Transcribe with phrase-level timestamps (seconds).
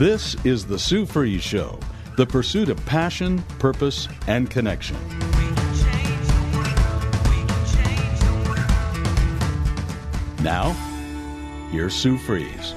[0.00, 1.78] This is the Sue Fries Show,
[2.16, 4.96] the pursuit of passion, purpose, and connection.
[10.42, 10.70] Now,
[11.70, 12.74] here's Sue Fries.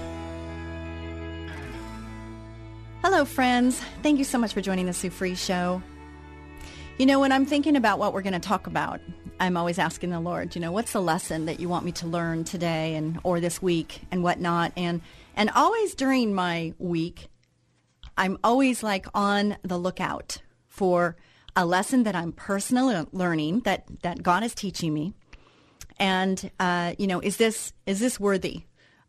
[3.01, 3.81] Hello, friends.
[4.01, 5.81] Thank you so much for joining the Sue Fries Show.
[6.97, 8.99] You know, when I'm thinking about what we're going to talk about,
[9.39, 12.05] I'm always asking the Lord, you know, what's the lesson that you want me to
[12.05, 14.73] learn today and or this week and whatnot?
[14.75, 14.99] And
[15.33, 17.29] and always during my week,
[18.17, 21.15] I'm always like on the lookout for
[21.55, 25.13] a lesson that I'm personally learning that that God is teaching me.
[25.99, 28.63] And uh, you know, is this is this worthy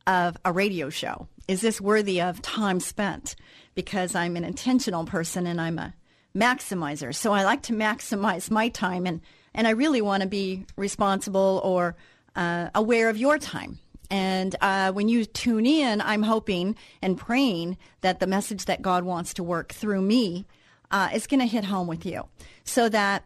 [0.06, 1.28] of a radio show?
[1.48, 3.36] Is this worthy of time spent?
[3.75, 5.95] Because I'm an intentional person and I'm a
[6.36, 7.14] maximizer.
[7.14, 9.20] So I like to maximize my time and
[9.55, 11.97] and I really want to be responsible or
[12.34, 13.78] uh, aware of your time.
[14.10, 19.05] And uh, when you tune in, I'm hoping and praying that the message that God
[19.05, 20.46] wants to work through me
[20.91, 22.24] uh, is going to hit home with you
[22.64, 23.24] so that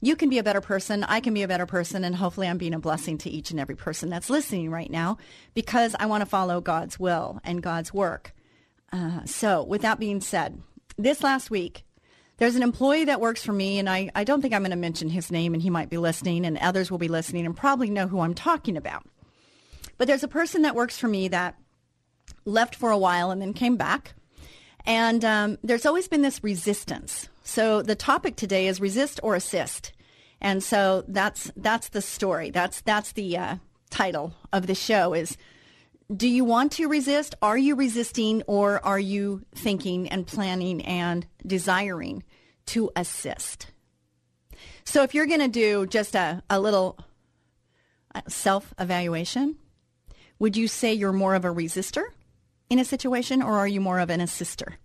[0.00, 2.58] you can be a better person, I can be a better person, and hopefully I'm
[2.58, 5.18] being a blessing to each and every person that's listening right now
[5.54, 8.32] because I want to follow God's will and God's work.
[8.92, 10.62] Uh, so, with that being said,
[10.96, 11.84] this last week,
[12.38, 14.76] there's an employee that works for me, and I, I don't think I'm going to
[14.76, 17.90] mention his name, and he might be listening, and others will be listening and probably
[17.90, 19.04] know who I'm talking about.
[19.98, 21.56] But there's a person that works for me that
[22.44, 24.14] left for a while and then came back.
[24.86, 27.28] And um, there's always been this resistance.
[27.44, 29.92] So the topic today is resist or assist.
[30.40, 32.50] And so that's that's the story.
[32.50, 33.56] That's that's the uh,
[33.90, 35.36] title of the show is
[36.14, 37.34] do you want to resist?
[37.42, 42.22] Are you resisting or are you thinking and planning and desiring
[42.66, 43.66] to assist?
[44.84, 46.98] So if you're going to do just a, a little
[48.14, 49.56] uh, self-evaluation,
[50.38, 52.04] would you say you're more of a resistor
[52.70, 54.76] in a situation or are you more of an assister?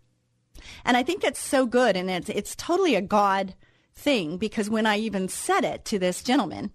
[0.86, 3.56] And I think that's so good and it's, it's totally a God
[3.94, 6.72] thing because when I even said it to this gentleman,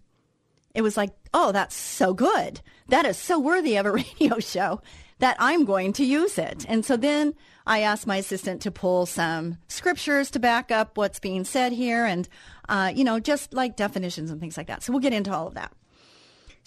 [0.75, 2.61] it was like, oh, that's so good.
[2.89, 4.81] That is so worthy of a radio show
[5.19, 6.65] that I'm going to use it.
[6.69, 7.34] And so then
[7.66, 12.05] I asked my assistant to pull some scriptures to back up what's being said here
[12.05, 12.28] and,
[12.69, 14.83] uh, you know, just like definitions and things like that.
[14.83, 15.72] So we'll get into all of that.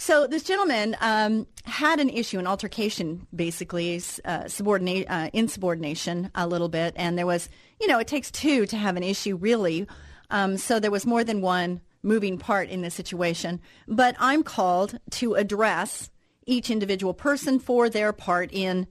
[0.02, 6.48] So this gentleman um, had an issue, an altercation, basically, uh, subordinate, uh, insubordination a
[6.48, 6.96] little bit.
[6.98, 9.88] And there was, you know, it takes two to have an issue, really.
[10.32, 13.62] Um, so there was more than one moving part in this situation.
[13.88, 16.10] But I'm called to address
[16.48, 18.88] each individual person for their part in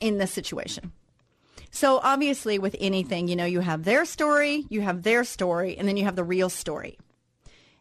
[0.00, 0.90] in this situation.
[1.70, 5.86] So obviously with anything, you know, you have their story, you have their story, and
[5.86, 6.98] then you have the real story.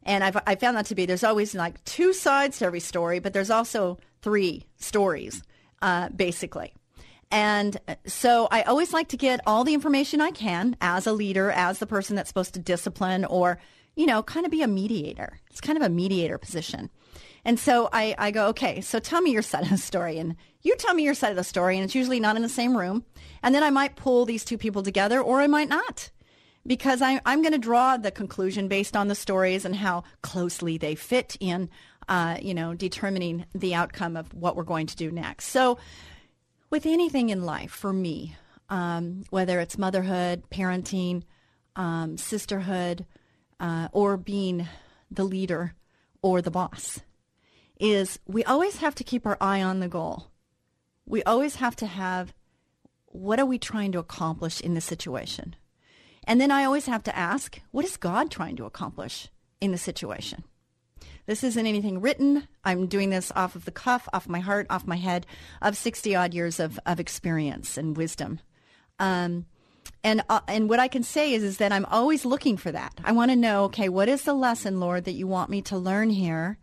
[0.03, 3.19] And I've, I found that to be there's always like two sides to every story,
[3.19, 5.43] but there's also three stories,
[5.81, 6.73] uh, basically.
[7.31, 11.49] And so I always like to get all the information I can as a leader,
[11.51, 13.59] as the person that's supposed to discipline or,
[13.95, 15.39] you know, kind of be a mediator.
[15.49, 16.89] It's kind of a mediator position.
[17.45, 20.17] And so I, I go, okay, so tell me your side of the story.
[20.17, 21.77] And you tell me your side of the story.
[21.77, 23.05] And it's usually not in the same room.
[23.41, 26.11] And then I might pull these two people together or I might not
[26.65, 30.77] because I, I'm going to draw the conclusion based on the stories and how closely
[30.77, 31.69] they fit in,
[32.07, 35.47] uh, you know, determining the outcome of what we're going to do next.
[35.47, 35.77] So
[36.69, 38.35] with anything in life, for me,
[38.69, 41.23] um, whether it's motherhood, parenting,
[41.75, 43.05] um, sisterhood,
[43.59, 44.67] uh, or being
[45.09, 45.75] the leader
[46.21, 47.01] or the boss,
[47.79, 50.31] is we always have to keep our eye on the goal.
[51.05, 52.33] We always have to have
[53.07, 55.55] what are we trying to accomplish in this situation?
[56.25, 59.29] And then I always have to ask, what is God trying to accomplish
[59.59, 60.43] in the situation?
[61.25, 62.47] This isn't anything written.
[62.63, 65.25] I'm doing this off of the cuff, off my heart, off my head
[65.61, 68.39] of 60 odd years of, of experience and wisdom.
[68.99, 69.45] Um,
[70.03, 72.99] and uh, and what I can say is is that I'm always looking for that.
[73.03, 75.77] I want to know, okay, what is the lesson, Lord, that you want me to
[75.77, 76.57] learn here?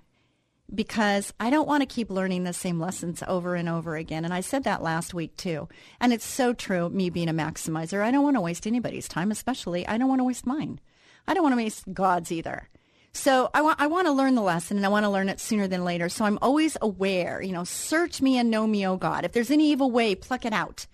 [0.75, 4.25] Because I don't want to keep learning the same lessons over and over again.
[4.25, 5.69] And I said that last week too.
[6.01, 8.03] And it's so true, me being a maximizer.
[8.03, 10.81] I don't want to waste anybody's time, especially I don't want to waste mine.
[11.27, 12.69] I don't want to waste God's either.
[13.13, 15.41] So I want I want to learn the lesson and I want to learn it
[15.41, 16.09] sooner than later.
[16.09, 19.25] So I'm always aware, you know, search me and know me, oh God.
[19.25, 20.87] If there's any evil way, pluck it out.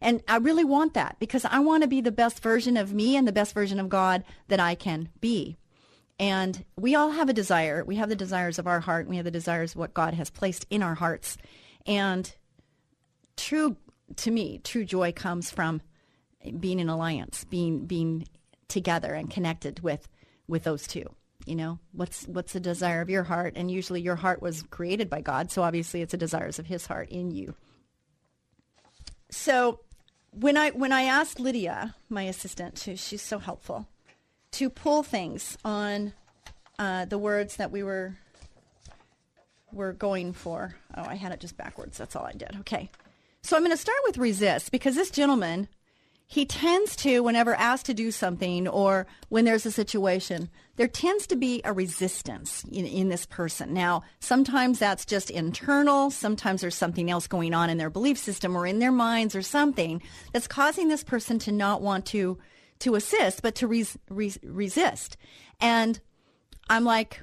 [0.00, 3.16] And I really want that because I want to be the best version of me
[3.16, 5.57] and the best version of God that I can be.
[6.18, 7.84] And we all have a desire.
[7.84, 9.02] We have the desires of our heart.
[9.02, 11.38] And we have the desires of what God has placed in our hearts.
[11.86, 12.32] And
[13.36, 13.76] true,
[14.16, 15.80] to me, true joy comes from
[16.58, 18.26] being in alliance, being being
[18.68, 20.08] together and connected with
[20.46, 21.14] with those two.
[21.46, 23.54] You know, what's what's the desire of your heart?
[23.56, 26.86] And usually, your heart was created by God, so obviously, it's the desires of His
[26.86, 27.54] heart in you.
[29.30, 29.80] So,
[30.30, 33.88] when I when I asked Lydia, my assistant, who she's so helpful,
[34.58, 36.12] to pull things on
[36.80, 38.16] uh, the words that we were
[39.72, 40.74] were going for.
[40.96, 41.96] Oh, I had it just backwards.
[41.98, 42.56] That's all I did.
[42.60, 42.90] Okay.
[43.42, 45.68] So I'm going to start with resist because this gentleman
[46.30, 51.26] he tends to, whenever asked to do something or when there's a situation, there tends
[51.28, 53.72] to be a resistance in, in, this person.
[53.72, 56.10] Now, sometimes that's just internal.
[56.10, 59.40] Sometimes there's something else going on in their belief system or in their minds or
[59.40, 60.02] something
[60.34, 62.36] that's causing this person to not want to
[62.80, 65.16] to assist, but to res, res, resist.
[65.60, 66.00] And
[66.68, 67.22] I'm like,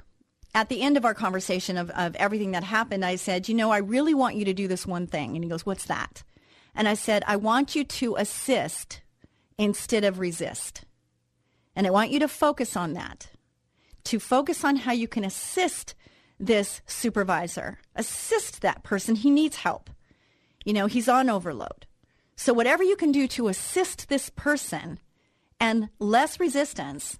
[0.54, 3.70] at the end of our conversation of, of everything that happened, I said, you know,
[3.70, 5.34] I really want you to do this one thing.
[5.34, 6.22] And he goes, what's that?
[6.74, 9.00] And I said, I want you to assist
[9.58, 10.84] instead of resist.
[11.74, 13.28] And I want you to focus on that,
[14.04, 15.94] to focus on how you can assist
[16.38, 19.14] this supervisor, assist that person.
[19.14, 19.90] He needs help.
[20.64, 21.86] You know, he's on overload.
[22.34, 24.98] So whatever you can do to assist this person
[25.60, 27.18] and less resistance,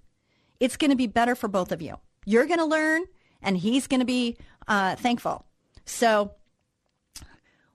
[0.61, 1.97] it's going to be better for both of you.
[2.25, 3.05] You're going to learn
[3.43, 4.37] and he's going to be
[4.67, 5.45] uh, thankful.
[5.85, 6.33] So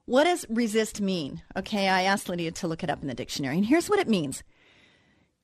[0.04, 1.42] what does resist mean?
[1.56, 4.08] Okay, I asked Lydia to look it up in the dictionary, and here's what it
[4.08, 4.42] means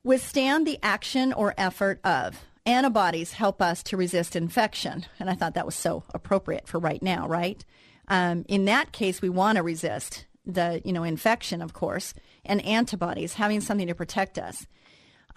[0.04, 2.44] withstand the action or effort of.
[2.64, 5.06] Antibodies help us to resist infection.
[5.18, 7.64] And I thought that was so appropriate for right now, right?
[8.08, 12.14] Um, in that case, we want to resist the you know infection, of course,
[12.44, 14.66] and antibodies having something to protect us.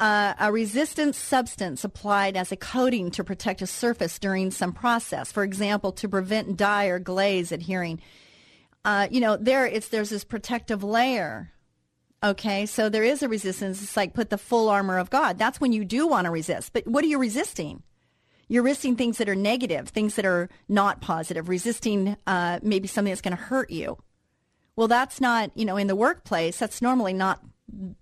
[0.02, 5.32] Uh, a resistant substance applied as a coating to protect a surface during some process,
[5.32, 8.02] for example, to prevent dye or glaze adhering
[8.84, 11.52] uh, you know, there it's there's this protective layer.
[12.24, 13.82] Okay, so there is a resistance.
[13.82, 15.38] It's like put the full armor of God.
[15.38, 16.74] That's when you do want to resist.
[16.74, 17.82] But what are you resisting?
[18.48, 23.12] You're resisting things that are negative, things that are not positive, resisting uh, maybe something
[23.12, 23.98] that's going to hurt you.
[24.76, 27.42] Well, that's not, you know, in the workplace, that's normally not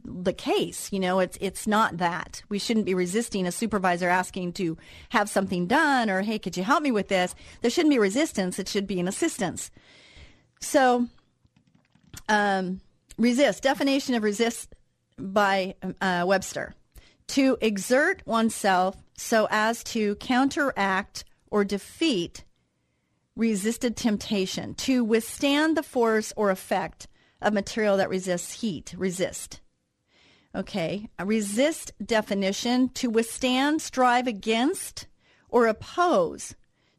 [0.04, 0.92] the case.
[0.92, 2.44] You know, it's it's not that.
[2.50, 4.77] We shouldn't be resisting a supervisor asking to
[5.10, 7.36] have something done or, hey, could you help me with this?
[7.62, 8.60] There shouldn't be resistance.
[8.60, 9.71] It should be an assistance.
[10.62, 11.07] So,
[12.27, 12.81] um,
[13.18, 14.75] resist, definition of resist
[15.18, 16.74] by uh, Webster.
[17.30, 22.44] To exert oneself so as to counteract or defeat
[23.36, 27.07] resisted temptation, to withstand the force or effect
[27.41, 29.62] of material that resists heat, resist.
[30.56, 35.07] Okay, a resist definition to withstand, strive against,
[35.50, 36.56] or oppose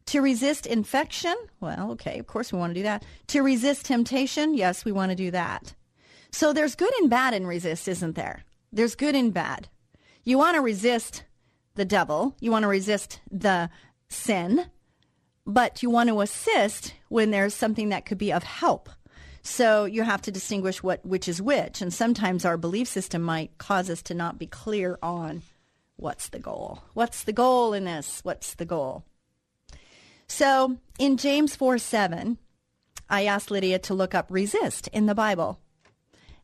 [0.07, 1.35] to resist infection?
[1.61, 3.05] Well, okay, of course we want to do that.
[3.29, 4.55] To resist temptation?
[4.55, 5.75] Yes, we want to do that.
[6.33, 8.45] So there's good and bad in resist, isn't there?
[8.73, 9.69] There's good and bad.
[10.25, 11.25] You want to resist
[11.75, 13.71] the devil, you want to resist the
[14.09, 14.67] sin,
[15.47, 18.89] but you want to assist when there's something that could be of help.
[19.43, 23.57] So you have to distinguish what which is which, and sometimes our belief system might
[23.59, 25.43] cause us to not be clear on
[25.97, 26.83] what's the goal.
[26.95, 28.21] What's the goal in this?
[28.23, 29.05] What's the goal?
[30.27, 32.39] So in James 4 7,
[33.09, 35.59] I asked Lydia to look up resist in the Bible.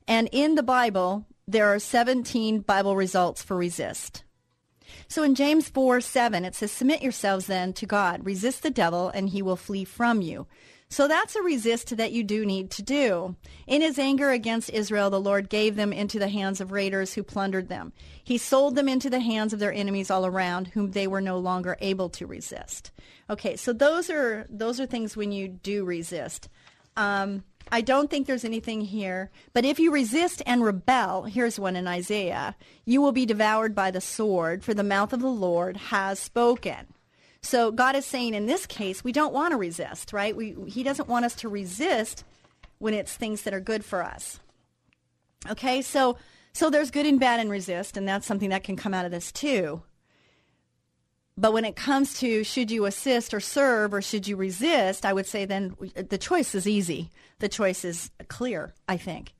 [0.09, 4.25] And in the Bible, there are 17 Bible results for resist.
[5.09, 9.09] So in James 4 7, it says, Submit yourselves then to God, resist the devil,
[9.09, 10.47] and he will flee from you.
[10.89, 13.35] So that's a resist that you do need to do.
[13.67, 17.25] In his anger against Israel, the Lord gave them into the hands of raiders who
[17.25, 17.93] plundered them.
[18.23, 21.39] He sold them into the hands of their enemies all around, whom they were no
[21.39, 22.93] longer able to resist.
[23.29, 26.49] Okay, so those are those are things when you do resist.
[26.97, 31.75] Um, I don't think there's anything here, but if you resist and rebel, here's one
[31.75, 35.77] in Isaiah: you will be devoured by the sword, for the mouth of the Lord
[35.77, 36.87] has spoken.
[37.43, 40.37] So God is saying in this case, we don't want to resist, right?
[40.37, 42.25] We, he doesn't want us to resist
[42.79, 44.41] when it's things that are good for us.
[45.49, 46.17] Okay, so
[46.53, 49.11] so there's good and bad in resist, and that's something that can come out of
[49.11, 49.83] this too.
[51.37, 55.13] But when it comes to should you assist or serve or should you resist, I
[55.13, 57.11] would say then the choice is easy.
[57.41, 59.35] The choice is clear, I think.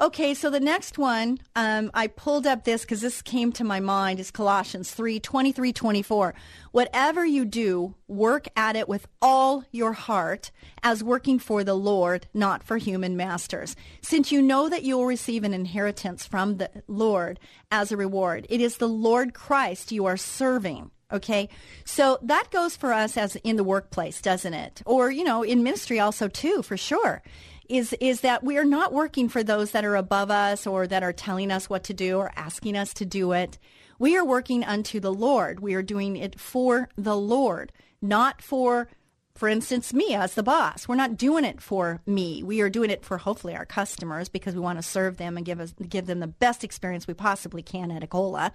[0.00, 3.80] Okay, so the next one, um, I pulled up this because this came to my
[3.80, 6.34] mind, is Colossians 3 23 24.
[6.70, 10.52] Whatever you do, work at it with all your heart
[10.84, 13.74] as working for the Lord, not for human masters.
[14.00, 17.40] Since you know that you will receive an inheritance from the Lord
[17.72, 20.92] as a reward, it is the Lord Christ you are serving.
[21.10, 21.48] Okay.
[21.84, 24.80] So that goes for us as in the workplace, doesn't it?
[24.86, 27.20] Or, you know, in ministry also too, for sure
[27.68, 31.02] is is that we are not working for those that are above us or that
[31.02, 33.58] are telling us what to do or asking us to do it.
[33.98, 35.60] We are working unto the Lord.
[35.60, 38.88] We are doing it for the Lord, not for
[39.34, 40.88] for instance, me as the boss.
[40.88, 42.42] We're not doing it for me.
[42.42, 45.46] We are doing it for hopefully our customers because we want to serve them and
[45.46, 48.52] give us give them the best experience we possibly can at Ecola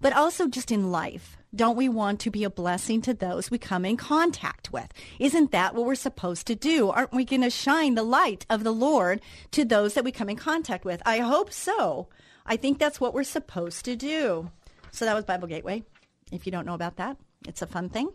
[0.00, 1.36] but also just in life.
[1.56, 4.92] Don't we want to be a blessing to those we come in contact with?
[5.18, 6.90] Isn't that what we're supposed to do?
[6.90, 9.22] Aren't we going to shine the light of the Lord
[9.52, 11.00] to those that we come in contact with?
[11.06, 12.08] I hope so.
[12.44, 14.50] I think that's what we're supposed to do.
[14.92, 15.82] So that was Bible Gateway.
[16.30, 17.16] If you don't know about that,
[17.48, 18.10] it's a fun thing.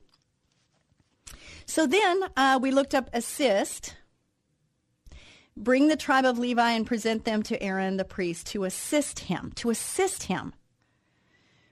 [1.65, 3.95] So then uh, we looked up assist.
[5.57, 9.51] Bring the tribe of Levi and present them to Aaron the priest to assist him,
[9.55, 10.53] to assist him.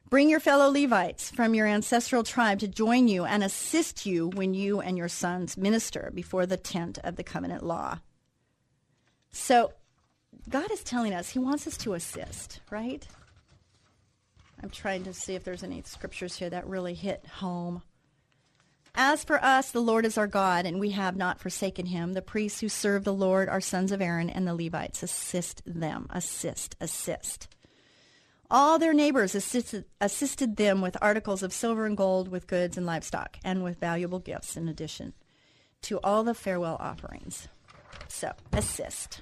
[0.10, 4.56] Bring your fellow Levites from your ancestral tribe to join you and assist you when
[4.56, 8.00] you and your sons minister before the tent of the covenant law.
[9.32, 9.74] So,
[10.50, 13.08] God is telling us He wants us to assist, right?
[14.64, 17.84] I'm trying to see if there's any scriptures here that really hit home.
[18.96, 22.14] As for us, the Lord is our God, and we have not forsaken him.
[22.14, 26.08] The priests who serve the Lord are sons of Aaron, and the Levites assist them.
[26.10, 27.48] Assist, assist.
[28.52, 32.86] All their neighbors assisted, assisted them with articles of silver and gold, with goods and
[32.86, 35.14] livestock, and with valuable gifts in addition
[35.84, 37.48] to all the farewell offerings.
[38.08, 39.22] So, assist.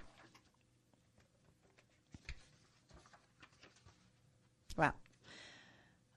[4.77, 4.93] Wow.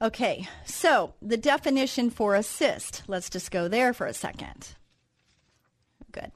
[0.01, 4.77] Okay, so the definition for assist, let's just go there for a second.
[6.13, 6.31] Good.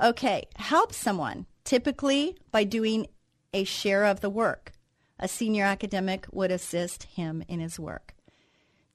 [0.00, 3.06] Okay, help someone, typically by doing
[3.54, 4.72] a share of the work
[5.18, 8.14] a senior academic would assist him in his work,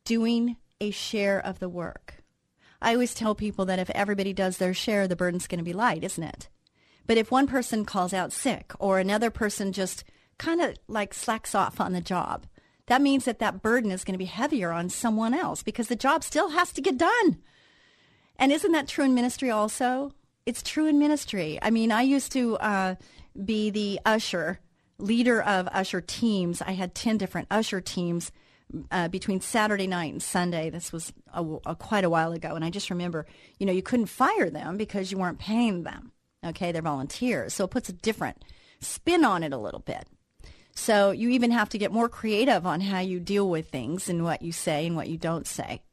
[0.06, 2.24] doing a share of the work.
[2.82, 5.74] I always tell people that if everybody does their share, the burden's going to be
[5.74, 6.50] light, isn't it?
[7.06, 10.04] But if one person calls out sick or another person just
[10.38, 12.46] kind of like slacks off on the job,
[12.88, 15.96] that means that that burden is going to be heavier on someone else because the
[15.96, 17.38] job still has to get done.
[18.38, 20.12] And isn't that true in ministry also?
[20.46, 21.60] It's true in ministry.
[21.62, 22.96] I mean, I used to uh,
[23.46, 24.60] be the usher
[25.04, 26.62] leader of usher teams.
[26.62, 28.32] I had 10 different usher teams
[28.90, 30.70] uh, between Saturday night and Sunday.
[30.70, 32.56] This was a, a, quite a while ago.
[32.56, 33.26] And I just remember,
[33.60, 36.12] you know, you couldn't fire them because you weren't paying them.
[36.46, 37.54] Okay, they're volunteers.
[37.54, 38.44] So it puts a different
[38.80, 40.08] spin on it a little bit.
[40.76, 44.24] So you even have to get more creative on how you deal with things and
[44.24, 45.84] what you say and what you don't say.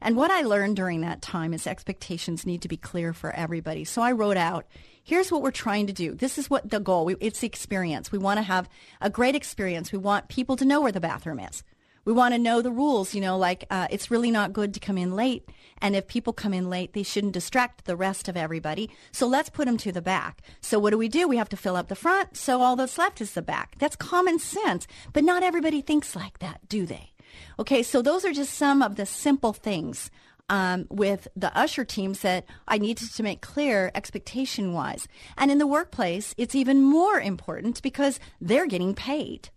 [0.00, 3.84] And what I learned during that time is expectations need to be clear for everybody.
[3.84, 4.66] So I wrote out
[5.10, 6.14] here's what we're trying to do.
[6.14, 7.04] This is what the goal.
[7.04, 8.12] We, it's the experience.
[8.12, 8.68] We want to have
[9.00, 9.90] a great experience.
[9.90, 11.64] We want people to know where the bathroom is.
[12.04, 13.12] We want to know the rules.
[13.12, 15.48] You know, like uh, it's really not good to come in late,
[15.82, 18.88] and if people come in late, they shouldn't distract the rest of everybody.
[19.10, 20.42] So let's put them to the back.
[20.60, 21.26] So what do we do?
[21.26, 22.36] We have to fill up the front.
[22.36, 23.74] So all that's left is the back.
[23.80, 27.10] That's common sense, but not everybody thinks like that, do they?
[27.58, 30.08] Okay, so those are just some of the simple things
[30.50, 35.06] um, with the usher teams that I needed to make clear expectation wise.
[35.38, 39.48] And in the workplace, it's even more important because they're getting paid.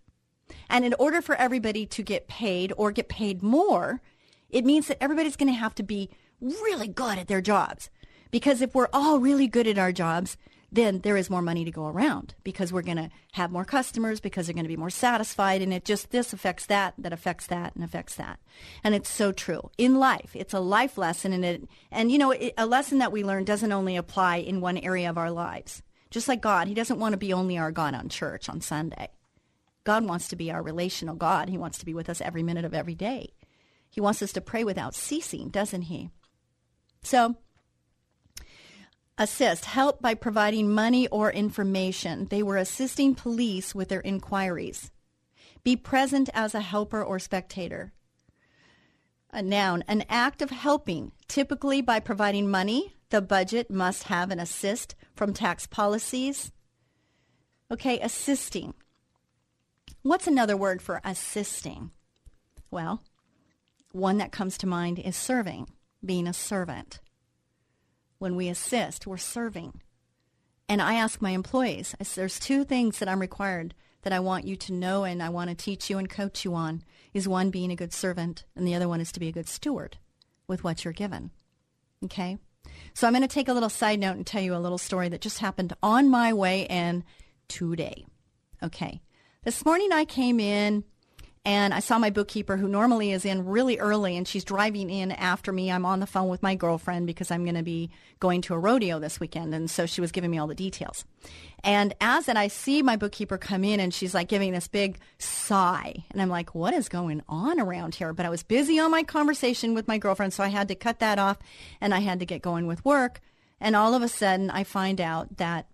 [0.70, 4.00] And in order for everybody to get paid or get paid more,
[4.48, 6.10] it means that everybody's going to have to be
[6.40, 7.90] really good at their jobs.
[8.30, 10.36] Because if we're all really good at our jobs,
[10.74, 14.18] then there is more money to go around because we're going to have more customers
[14.18, 17.46] because they're going to be more satisfied and it just this affects that that affects
[17.46, 18.40] that and affects that.
[18.82, 19.70] And it's so true.
[19.78, 23.12] In life it's a life lesson and it and you know it, a lesson that
[23.12, 25.82] we learn doesn't only apply in one area of our lives.
[26.10, 29.08] Just like god he doesn't want to be only our god on church on sunday.
[29.84, 31.48] God wants to be our relational god.
[31.48, 33.32] He wants to be with us every minute of every day.
[33.90, 36.10] He wants us to pray without ceasing doesn't he?
[37.04, 37.36] So
[39.16, 42.26] assist, help by providing money or information.
[42.30, 44.90] They were assisting police with their inquiries.
[45.62, 47.92] Be present as a helper or spectator.
[49.30, 52.94] A noun, an act of helping, typically by providing money.
[53.10, 56.52] The budget must have an assist from tax policies.
[57.70, 58.74] Okay, assisting.
[60.02, 61.90] What's another word for assisting?
[62.70, 63.02] Well,
[63.92, 65.68] one that comes to mind is serving,
[66.04, 67.00] being a servant
[68.18, 69.80] when we assist, we're serving.
[70.68, 74.46] And I ask my employees, I there's two things that I'm required that I want
[74.46, 77.50] you to know and I want to teach you and coach you on is one
[77.50, 79.96] being a good servant and the other one is to be a good steward
[80.46, 81.30] with what you're given.
[82.04, 82.38] Okay?
[82.92, 85.08] So I'm going to take a little side note and tell you a little story
[85.08, 87.04] that just happened on my way in
[87.48, 88.06] today.
[88.62, 89.00] Okay.
[89.42, 90.84] This morning I came in
[91.46, 95.12] and I saw my bookkeeper who normally is in really early and she's driving in
[95.12, 95.70] after me.
[95.70, 98.58] I'm on the phone with my girlfriend because I'm going to be going to a
[98.58, 99.54] rodeo this weekend.
[99.54, 101.04] And so she was giving me all the details.
[101.62, 104.98] And as that I see my bookkeeper come in and she's like giving this big
[105.18, 106.04] sigh.
[106.10, 108.14] And I'm like, what is going on around here?
[108.14, 110.32] But I was busy on my conversation with my girlfriend.
[110.32, 111.38] So I had to cut that off
[111.78, 113.20] and I had to get going with work.
[113.60, 115.66] And all of a sudden I find out that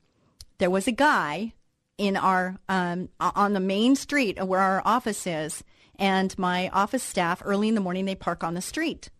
[0.59, 1.53] there was a guy
[2.01, 5.63] in our um, on the main street where our office is,
[5.97, 9.11] and my office staff early in the morning they park on the street.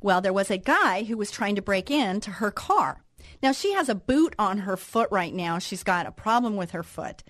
[0.00, 3.04] Well, there was a guy who was trying to break into her car.
[3.42, 5.58] Now she has a boot on her foot right now.
[5.58, 7.22] She's got a problem with her foot.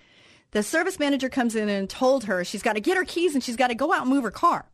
[0.51, 3.43] The service manager comes in and told her she's got to get her keys and
[3.43, 4.69] she's got to go out and move her car.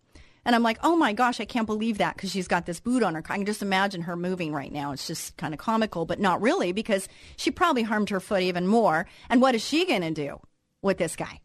[0.45, 3.03] And I'm like, oh my gosh, I can't believe that because she's got this boot
[3.03, 3.23] on her.
[3.29, 4.91] I can just imagine her moving right now.
[4.91, 8.67] It's just kind of comical, but not really because she probably harmed her foot even
[8.67, 9.05] more.
[9.29, 10.39] And what is she going to do
[10.81, 11.41] with this guy?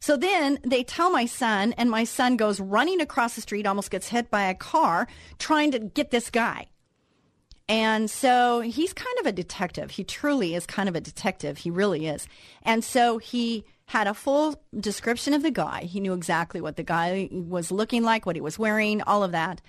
[0.00, 3.90] So then they tell my son, and my son goes running across the street, almost
[3.90, 6.68] gets hit by a car trying to get this guy.
[7.68, 9.90] And so he's kind of a detective.
[9.90, 11.58] He truly is kind of a detective.
[11.58, 12.26] He really is.
[12.62, 15.82] And so he had a full description of the guy.
[15.82, 19.32] He knew exactly what the guy was looking like, what he was wearing, all of
[19.32, 19.60] that.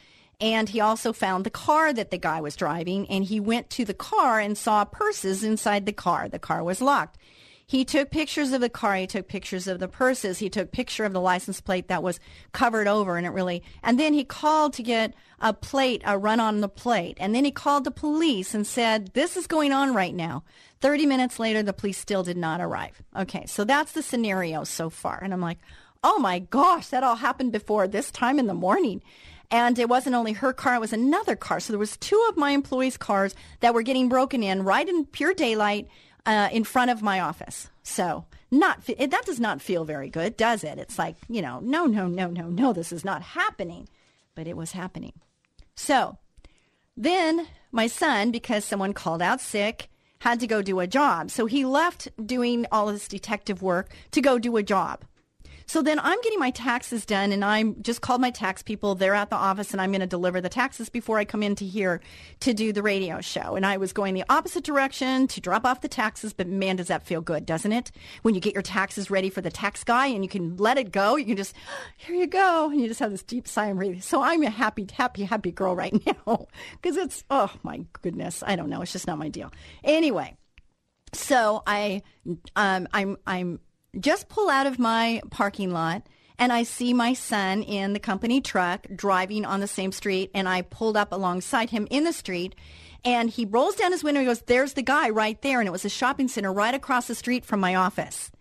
[0.41, 3.83] And he also found the car that the guy was driving and he went to
[3.83, 6.29] the car and saw purses inside the car.
[6.29, 7.17] The car was locked.
[7.69, 8.95] He took pictures of the car.
[8.95, 10.39] He took pictures of the purses.
[10.39, 12.19] He took picture of the license plate that was
[12.51, 16.39] covered over and it really, and then he called to get a plate, a run
[16.39, 17.15] on the plate.
[17.19, 20.43] And then he called the police and said, this is going on right now.
[20.81, 23.03] 30 minutes later, the police still did not arrive.
[23.15, 23.45] Okay.
[23.45, 25.19] So that's the scenario so far.
[25.21, 25.59] And I'm like,
[26.03, 29.03] oh my gosh, that all happened before this time in the morning.
[29.51, 31.59] And it wasn't only her car, it was another car.
[31.59, 35.05] So there was two of my employees' cars that were getting broken in right in
[35.05, 35.87] pure daylight
[36.29, 37.69] uh, in front of my office.
[37.81, 40.77] So not that does not feel very good, does it?
[40.77, 43.89] It's like you know, no, no, no, no, no, this is not happening,
[44.35, 45.13] but it was happening.
[45.75, 46.17] So
[46.95, 49.89] then my son, because someone called out sick,
[50.19, 51.31] had to go do a job.
[51.31, 55.05] So he left doing all this detective work to go do a job.
[55.69, 58.95] So then I'm getting my taxes done and I'm just called my tax people.
[58.95, 61.63] They're at the office and I'm going to deliver the taxes before I come into
[61.63, 62.01] here
[62.39, 63.55] to do the radio show.
[63.55, 66.33] And I was going the opposite direction to drop off the taxes.
[66.33, 67.91] But man, does that feel good, doesn't it?
[68.23, 70.91] When you get your taxes ready for the tax guy and you can let it
[70.91, 71.55] go, you can just,
[71.97, 72.71] here you go.
[72.71, 74.03] And you just have this deep sigh and relief.
[74.03, 75.93] So I'm a happy, happy, happy girl right
[76.27, 76.47] now
[76.81, 78.41] because it's, oh my goodness.
[78.43, 78.81] I don't know.
[78.81, 79.51] It's just not my deal.
[79.83, 80.35] Anyway.
[81.13, 82.03] So I,
[82.55, 83.59] um, I'm, I'm
[83.99, 86.03] just pull out of my parking lot
[86.37, 90.47] and I see my son in the company truck driving on the same street and
[90.47, 92.55] I pulled up alongside him in the street
[93.03, 95.59] and he rolls down his window and goes, there's the guy right there.
[95.59, 98.31] And it was a shopping center right across the street from my office.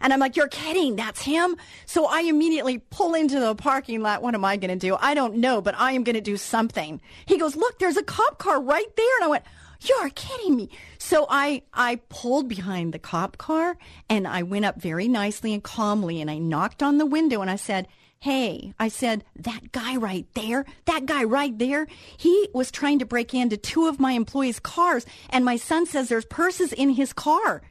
[0.00, 0.96] And I'm like, you're kidding.
[0.96, 1.56] That's him.
[1.84, 4.22] So I immediately pull into the parking lot.
[4.22, 4.96] What am I going to do?
[4.98, 7.00] I don't know, but I am going to do something.
[7.26, 9.16] He goes, look, there's a cop car right there.
[9.16, 9.44] And I went,
[9.80, 10.70] you're kidding me.
[10.98, 13.76] So I, I pulled behind the cop car
[14.08, 17.50] and I went up very nicely and calmly and I knocked on the window and
[17.50, 17.86] I said,
[18.20, 21.86] Hey, I said, that guy right there, that guy right there,
[22.16, 26.08] he was trying to break into two of my employees' cars and my son says
[26.08, 27.62] there's purses in his car.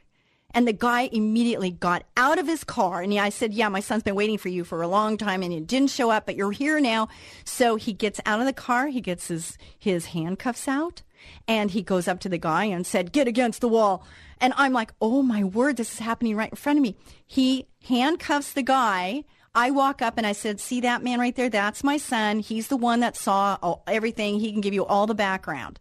[0.52, 3.02] And the guy immediately got out of his car.
[3.02, 5.52] And I said, yeah, my son's been waiting for you for a long time and
[5.52, 7.08] you didn't show up, but you're here now.
[7.44, 8.86] So he gets out of the car.
[8.86, 11.02] He gets his, his handcuffs out
[11.46, 14.04] and he goes up to the guy and said, get against the wall.
[14.40, 16.96] And I'm like, oh my word, this is happening right in front of me.
[17.26, 19.24] He handcuffs the guy.
[19.54, 21.48] I walk up and I said, see that man right there?
[21.48, 22.38] That's my son.
[22.40, 24.38] He's the one that saw everything.
[24.38, 25.80] He can give you all the background.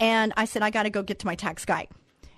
[0.00, 1.88] And I said, I got to go get to my tax guy.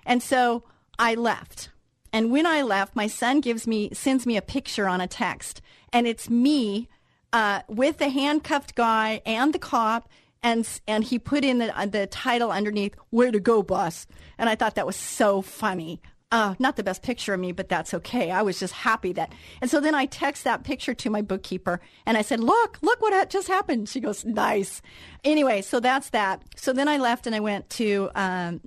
[0.05, 0.63] And so
[0.97, 1.69] I left.
[2.13, 5.61] And when I left, my son gives me, sends me a picture on a text
[5.91, 6.87] and it's me,
[7.33, 10.09] uh, with the handcuffed guy and the cop
[10.43, 14.55] and and he put in the the title underneath "Way to go, boss," and I
[14.55, 16.01] thought that was so funny.
[16.29, 18.31] Uh, not the best picture of me, but that's okay.
[18.31, 19.31] I was just happy that.
[19.61, 23.01] And so then I text that picture to my bookkeeper and I said, look, look
[23.01, 23.87] what just happened.
[23.87, 24.81] She goes, nice.
[25.23, 26.43] Anyway, so that's that.
[26.57, 28.59] So then I left and I went to, um,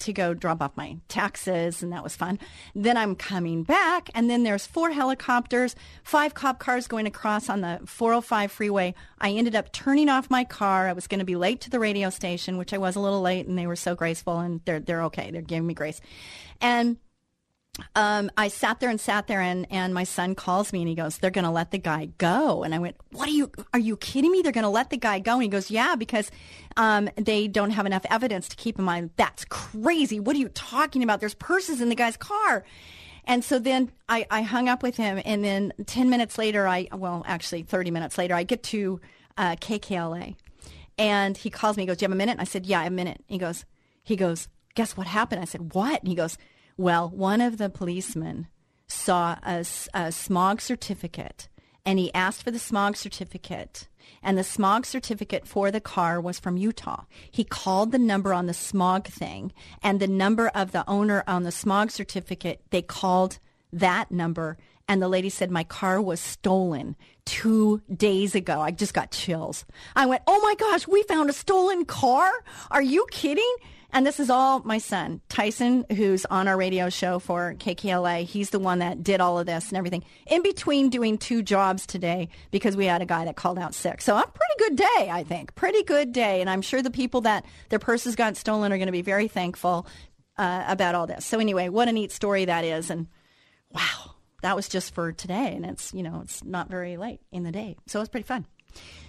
[0.00, 2.38] to go drop off my taxes, and that was fun.
[2.74, 7.60] Then I'm coming back, and then there's four helicopters, five cop cars going across on
[7.60, 8.94] the 405 freeway.
[9.20, 10.88] I ended up turning off my car.
[10.88, 13.20] I was going to be late to the radio station, which I was a little
[13.20, 15.30] late, and they were so graceful, and they're they're okay.
[15.30, 16.00] They're giving me grace,
[16.60, 16.96] and
[17.94, 20.94] um, I sat there and sat there, and, and my son calls me and he
[20.94, 23.50] goes, "They're going to let the guy go." And I went, "What are you?
[23.72, 24.42] Are you kidding me?
[24.42, 26.30] They're going to let the guy go?" And he goes, "Yeah, because
[26.76, 30.20] um, they don't have enough evidence to keep him on." That's crazy.
[30.20, 31.20] What are you talking about?
[31.20, 32.64] There's purses in the guy's car.
[33.24, 36.88] And so then I, I hung up with him, and then ten minutes later, I
[36.92, 39.00] well, actually thirty minutes later, I get to
[39.38, 40.36] uh, KKLA,
[40.98, 41.84] and he calls me.
[41.84, 43.64] He goes, "Do you have a minute?" And I said, "Yeah, a minute." He goes,
[44.02, 46.36] "He goes, guess what happened?" I said, "What?" And he goes
[46.76, 48.48] well, one of the policemen
[48.86, 51.48] saw a, a smog certificate
[51.84, 53.88] and he asked for the smog certificate.
[54.22, 57.04] And the smog certificate for the car was from Utah.
[57.30, 61.42] He called the number on the smog thing and the number of the owner on
[61.42, 63.38] the smog certificate, they called
[63.72, 64.58] that number.
[64.88, 68.60] And the lady said, My car was stolen two days ago.
[68.60, 69.64] I just got chills.
[69.96, 72.30] I went, Oh my gosh, we found a stolen car?
[72.70, 73.54] Are you kidding?
[73.94, 78.24] And this is all my son, Tyson, who's on our radio show for KKLA.
[78.24, 81.86] He's the one that did all of this and everything in between doing two jobs
[81.86, 84.00] today because we had a guy that called out sick.
[84.00, 85.54] So a pretty good day, I think.
[85.54, 86.40] Pretty good day.
[86.40, 89.28] And I'm sure the people that their purses got stolen are going to be very
[89.28, 89.86] thankful
[90.38, 91.26] uh, about all this.
[91.26, 92.88] So anyway, what a neat story that is.
[92.88, 93.08] And
[93.72, 95.54] wow, that was just for today.
[95.54, 97.76] And it's, you know, it's not very late in the day.
[97.86, 98.46] So it's pretty fun.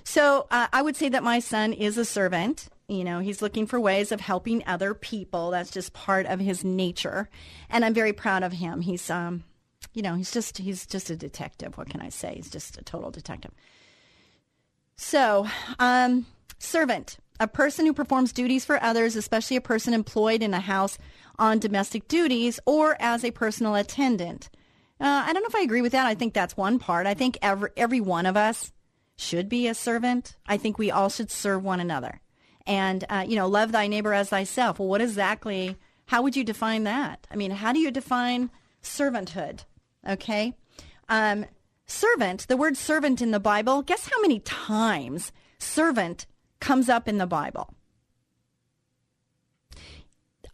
[0.04, 2.67] So uh, I would say that my son is a servant.
[2.88, 5.52] You know, he's looking for ways of helping other people.
[5.52, 7.30] That's just part of his nature.
[7.69, 8.82] And I'm very proud of him.
[8.82, 9.43] He's, um,
[9.93, 11.78] you know, he's just, he's just a detective.
[11.78, 12.34] What can I say?
[12.36, 13.52] He's just a total detective.
[14.98, 15.48] So,
[15.80, 16.26] um,
[16.60, 20.98] servant, a person who performs duties for others, especially a person employed in a house
[21.39, 24.50] on domestic duties or as a personal attendant.
[25.00, 26.06] Uh, I don't know if I agree with that.
[26.06, 27.08] I think that's one part.
[27.08, 28.72] I think every, every one of us
[29.17, 30.36] should be a servant.
[30.46, 32.19] I think we all should serve one another
[32.65, 34.80] and uh, you know love thy neighbor as thyself.
[34.80, 37.28] Well what exactly how would you define that?
[37.32, 38.49] I mean how do you define
[38.82, 39.65] servanthood?
[40.08, 40.54] Okay?
[41.10, 41.45] Um,
[41.86, 46.26] servant the word servant in the bible guess how many times servant
[46.60, 47.73] comes up in the bible?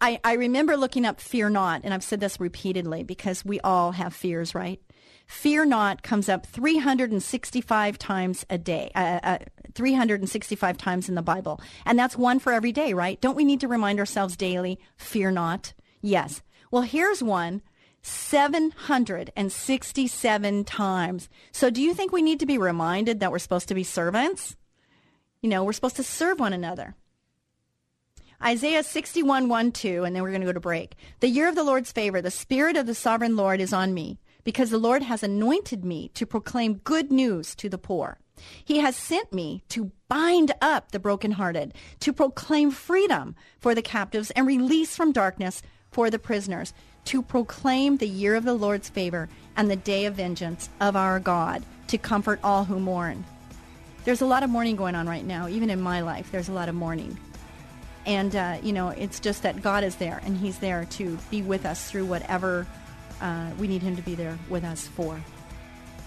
[0.01, 3.91] I, I remember looking up fear not, and I've said this repeatedly because we all
[3.91, 4.79] have fears, right?
[5.27, 9.37] Fear not comes up 365 times a day, uh, uh,
[9.75, 11.61] 365 times in the Bible.
[11.85, 13.19] And that's one for every day, right?
[13.21, 15.73] Don't we need to remind ourselves daily, fear not?
[16.01, 16.41] Yes.
[16.71, 17.61] Well, here's one
[18.01, 21.29] 767 times.
[21.51, 24.55] So do you think we need to be reminded that we're supposed to be servants?
[25.41, 26.95] You know, we're supposed to serve one another.
[28.41, 30.95] Isaiah 61, 1, 2, and then we're going to go to break.
[31.19, 34.17] The year of the Lord's favor, the Spirit of the sovereign Lord is on me
[34.45, 38.17] because the Lord has anointed me to proclaim good news to the poor.
[38.63, 44.31] He has sent me to bind up the brokenhearted, to proclaim freedom for the captives
[44.31, 46.73] and release from darkness for the prisoners,
[47.05, 51.19] to proclaim the year of the Lord's favor and the day of vengeance of our
[51.19, 53.25] God, to comfort all who mourn.
[54.05, 56.31] There's a lot of mourning going on right now, even in my life.
[56.31, 57.17] There's a lot of mourning.
[58.05, 61.41] And, uh, you know, it's just that God is there and He's there to be
[61.41, 62.65] with us through whatever
[63.21, 65.19] uh, we need him to be there with us for.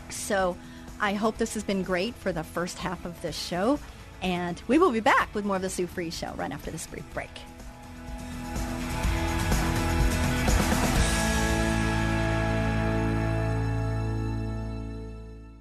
[0.08, 0.56] So
[1.02, 3.80] I hope this has been great for the first half of this show.
[4.22, 6.86] And we will be back with more of the Sue Fries Show right after this
[6.86, 7.28] brief break.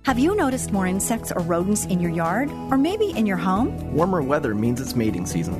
[0.04, 3.96] Have you noticed more insects or rodents in your yard or maybe in your home?
[3.96, 5.58] Warmer weather means it's mating season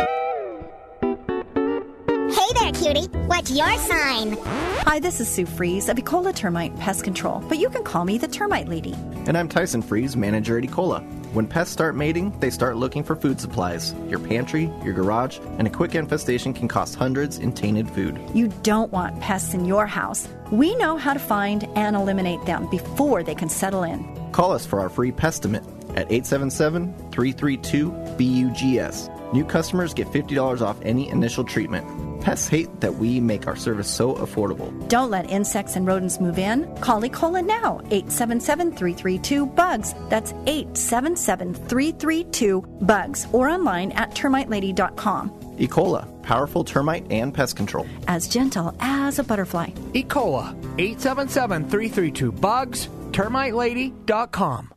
[2.82, 3.06] cutie.
[3.28, 4.38] What's your sign?
[4.86, 8.18] Hi, this is Sue Fries of Ecola Termite Pest Control, but you can call me
[8.18, 8.94] the Termite Lady.
[9.28, 11.04] And I'm Tyson Fries, manager at Ecola.
[11.34, 13.94] When pests start mating, they start looking for food supplies.
[14.08, 18.20] Your pantry, your garage, and a quick infestation can cost hundreds in tainted food.
[18.34, 20.28] You don't want pests in your house.
[20.52, 24.04] We know how to find and eliminate them before they can settle in.
[24.32, 29.10] Call us for our free pestimate at 877 332 BUGS.
[29.34, 31.86] New customers get $50 off any initial treatment.
[32.22, 34.72] Pests hate that we make our service so affordable.
[34.88, 36.74] Don't let insects and rodents move in.
[36.78, 39.96] Call Ecola now, 877 332 BUGS.
[40.08, 45.32] That's 877 332 BUGS or online at termitelady.com.
[45.58, 47.88] Ecola, powerful termite and pest control.
[48.08, 49.72] As gentle as a butterfly.
[49.94, 54.74] Ecola, 877 332 BUGS, termitelady.com.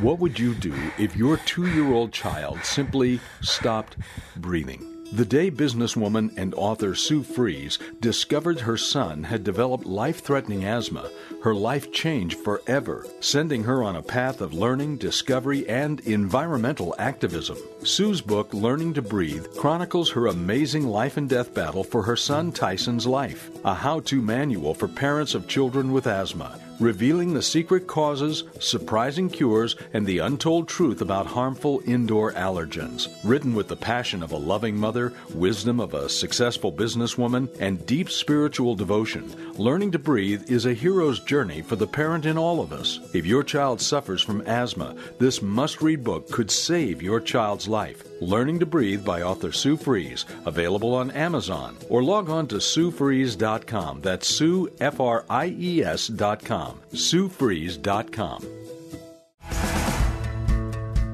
[0.00, 3.96] What would you do if your two year old child simply stopped
[4.36, 4.93] breathing?
[5.14, 11.08] The day businesswoman and author Sue Fries discovered her son had developed life threatening asthma,
[11.44, 17.56] her life changed forever, sending her on a path of learning, discovery, and environmental activism.
[17.84, 22.50] Sue's book, Learning to Breathe, chronicles her amazing life and death battle for her son
[22.50, 27.86] Tyson's life, a how to manual for parents of children with asthma revealing the secret
[27.86, 33.08] causes, surprising cures, and the untold truth about harmful indoor allergens.
[33.24, 38.10] Written with the passion of a loving mother, wisdom of a successful businesswoman, and deep
[38.10, 42.72] spiritual devotion, Learning to Breathe is a hero's journey for the parent in all of
[42.72, 42.98] us.
[43.12, 48.02] If your child suffers from asthma, this must read book could save your child's life.
[48.20, 54.00] Learning to Breathe by author Sue Fries, available on Amazon, or log on to SueFries.com.
[54.00, 56.63] That's Sue, F R I E S.com.
[56.92, 58.46] SueFries.com.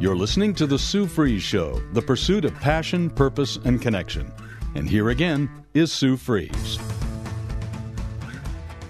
[0.00, 4.32] You're listening to The Sue Fries Show, the pursuit of passion, purpose, and connection.
[4.74, 6.78] And here again is Sue Fries.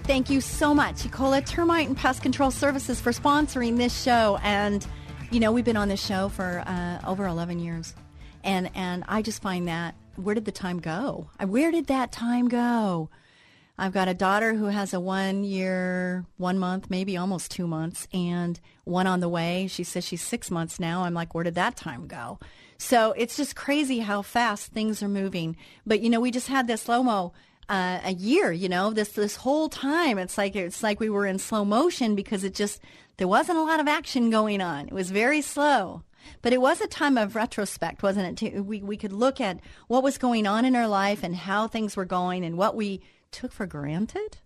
[0.03, 4.39] Thank you so much, Ecola Termite and Pest Control Services, for sponsoring this show.
[4.41, 4.85] And,
[5.31, 7.93] you know, we've been on this show for uh, over 11 years.
[8.43, 11.29] And, and I just find that, where did the time go?
[11.45, 13.09] Where did that time go?
[13.81, 18.07] I've got a daughter who has a one year, one month, maybe almost two months,
[18.13, 19.65] and one on the way.
[19.65, 21.03] She says she's six months now.
[21.03, 22.37] I'm like, where did that time go?
[22.77, 25.57] So it's just crazy how fast things are moving.
[25.83, 27.33] But, you know, we just had this slow mo
[27.69, 28.51] uh, a year.
[28.51, 32.13] You know, this this whole time, it's like it's like we were in slow motion
[32.13, 32.81] because it just
[33.17, 34.89] there wasn't a lot of action going on.
[34.89, 36.03] It was very slow.
[36.43, 38.63] But it was a time of retrospect, wasn't it?
[38.63, 41.97] We we could look at what was going on in our life and how things
[41.97, 44.37] were going and what we took for granted.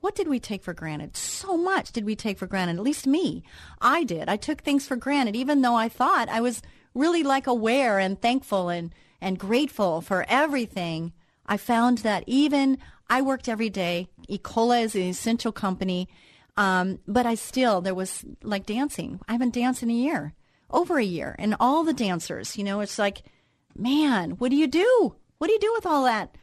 [0.00, 1.16] What did we take for granted?
[1.16, 2.76] So much did we take for granted.
[2.76, 3.42] At least me,
[3.80, 4.28] I did.
[4.28, 6.60] I took things for granted, even though I thought I was
[6.94, 11.12] really like aware and thankful and and grateful for everything
[11.46, 12.78] I found that even
[13.08, 14.08] I worked every day.
[14.28, 16.08] Ecola is an essential company,
[16.56, 19.20] um, but I still there was like dancing.
[19.28, 20.34] I haven't danced in a year,
[20.70, 22.56] over a year, and all the dancers.
[22.56, 23.22] You know, it's like,
[23.76, 25.16] man, what do you do?
[25.38, 26.36] What do you do with all that?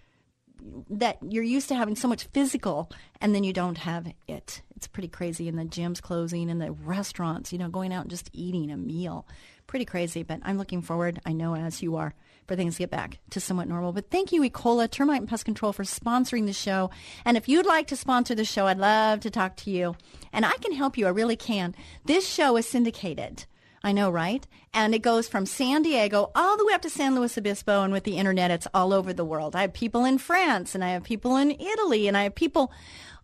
[0.90, 4.62] That you're used to having so much physical, and then you don't have it.
[4.76, 5.48] It's pretty crazy.
[5.48, 8.78] And the gyms closing, and the restaurants, you know, going out and just eating a
[8.78, 9.26] meal.
[9.66, 11.20] Pretty crazy, but I'm looking forward.
[11.26, 12.14] I know as you are
[12.48, 13.94] for things to get back to somewhat normal.
[13.94, 16.90] But thank you, Ecola Termite and Pest Control, for sponsoring the show.
[17.24, 19.96] And if you'd like to sponsor the show, I'd love to talk to you.
[20.34, 21.08] And I can help you.
[21.08, 21.74] I really can.
[22.06, 23.46] This show is syndicated.
[23.84, 24.46] I know, right?
[24.74, 27.82] And it goes from San Diego all the way up to San Luis Obispo.
[27.82, 29.56] And with the internet, it's all over the world.
[29.56, 32.72] I have people in France and I have people in Italy and I have people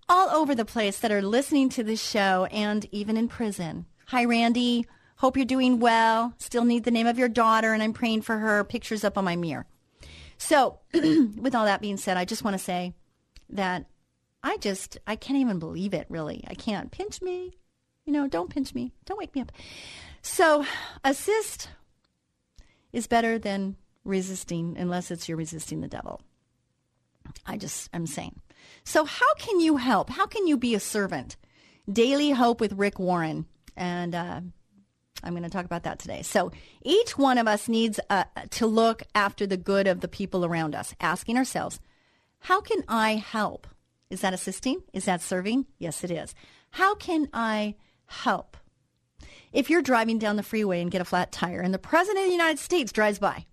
[0.09, 3.85] all over the place that are listening to this show and even in prison.
[4.07, 4.87] Hi, Randy.
[5.17, 6.33] Hope you're doing well.
[6.37, 8.63] Still need the name of your daughter, and I'm praying for her.
[8.63, 9.65] Pictures up on my mirror.
[10.37, 12.93] So, with all that being said, I just want to say
[13.49, 13.87] that
[14.43, 16.43] I just, I can't even believe it, really.
[16.47, 16.91] I can't.
[16.91, 17.57] Pinch me.
[18.05, 18.93] You know, don't pinch me.
[19.05, 19.51] Don't wake me up.
[20.29, 20.65] So,
[21.03, 21.69] assist
[22.93, 26.21] is better than resisting, unless it's you're resisting the devil.
[27.45, 28.39] I just, I'm saying.
[28.83, 30.11] So, how can you help?
[30.11, 31.37] How can you be a servant?
[31.91, 33.45] Daily Hope with Rick Warren.
[33.75, 34.41] And uh,
[35.23, 36.21] I'm going to talk about that today.
[36.21, 36.51] So
[36.83, 40.75] each one of us needs uh, to look after the good of the people around
[40.75, 41.79] us, asking ourselves,
[42.39, 43.65] how can I help?
[44.09, 44.83] Is that assisting?
[44.93, 45.65] Is that serving?
[45.79, 46.35] Yes, it is.
[46.71, 48.57] How can I help?
[49.53, 52.25] If you're driving down the freeway and get a flat tire and the President of
[52.25, 53.45] the United States drives by,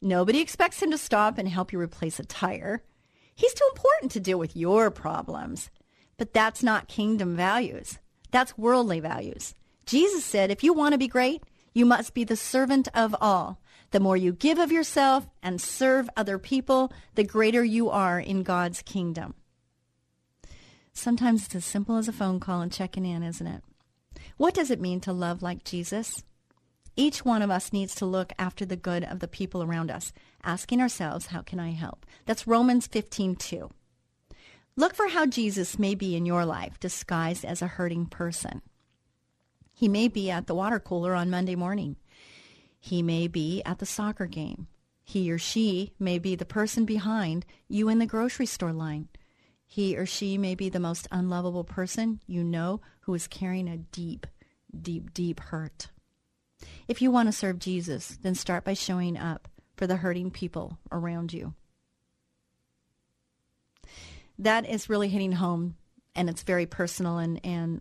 [0.00, 2.82] nobody expects him to stop and help you replace a tire.
[3.34, 5.70] He's too important to deal with your problems.
[6.18, 7.98] But that's not kingdom values.
[8.30, 9.54] That's worldly values.
[9.86, 13.58] Jesus said, if you want to be great, you must be the servant of all.
[13.90, 18.42] The more you give of yourself and serve other people, the greater you are in
[18.42, 19.34] God's kingdom.
[20.92, 23.62] Sometimes it's as simple as a phone call and checking in, isn't it?
[24.36, 26.24] What does it mean to love like Jesus?
[26.96, 30.12] Each one of us needs to look after the good of the people around us,
[30.42, 32.04] asking ourselves, how can I help?
[32.26, 33.70] That's Romans 15:2.
[34.76, 38.62] Look for how Jesus may be in your life disguised as a hurting person.
[39.72, 41.96] He may be at the water cooler on Monday morning.
[42.78, 44.66] He may be at the soccer game.
[45.02, 49.08] He or she may be the person behind you in the grocery store line.
[49.72, 53.76] He or she may be the most unlovable person you know who is carrying a
[53.76, 54.26] deep,
[54.82, 55.90] deep, deep hurt.
[56.88, 60.80] If you want to serve Jesus, then start by showing up for the hurting people
[60.90, 61.54] around you.
[64.40, 65.76] That is really hitting home,
[66.16, 67.80] and it's very personal and, and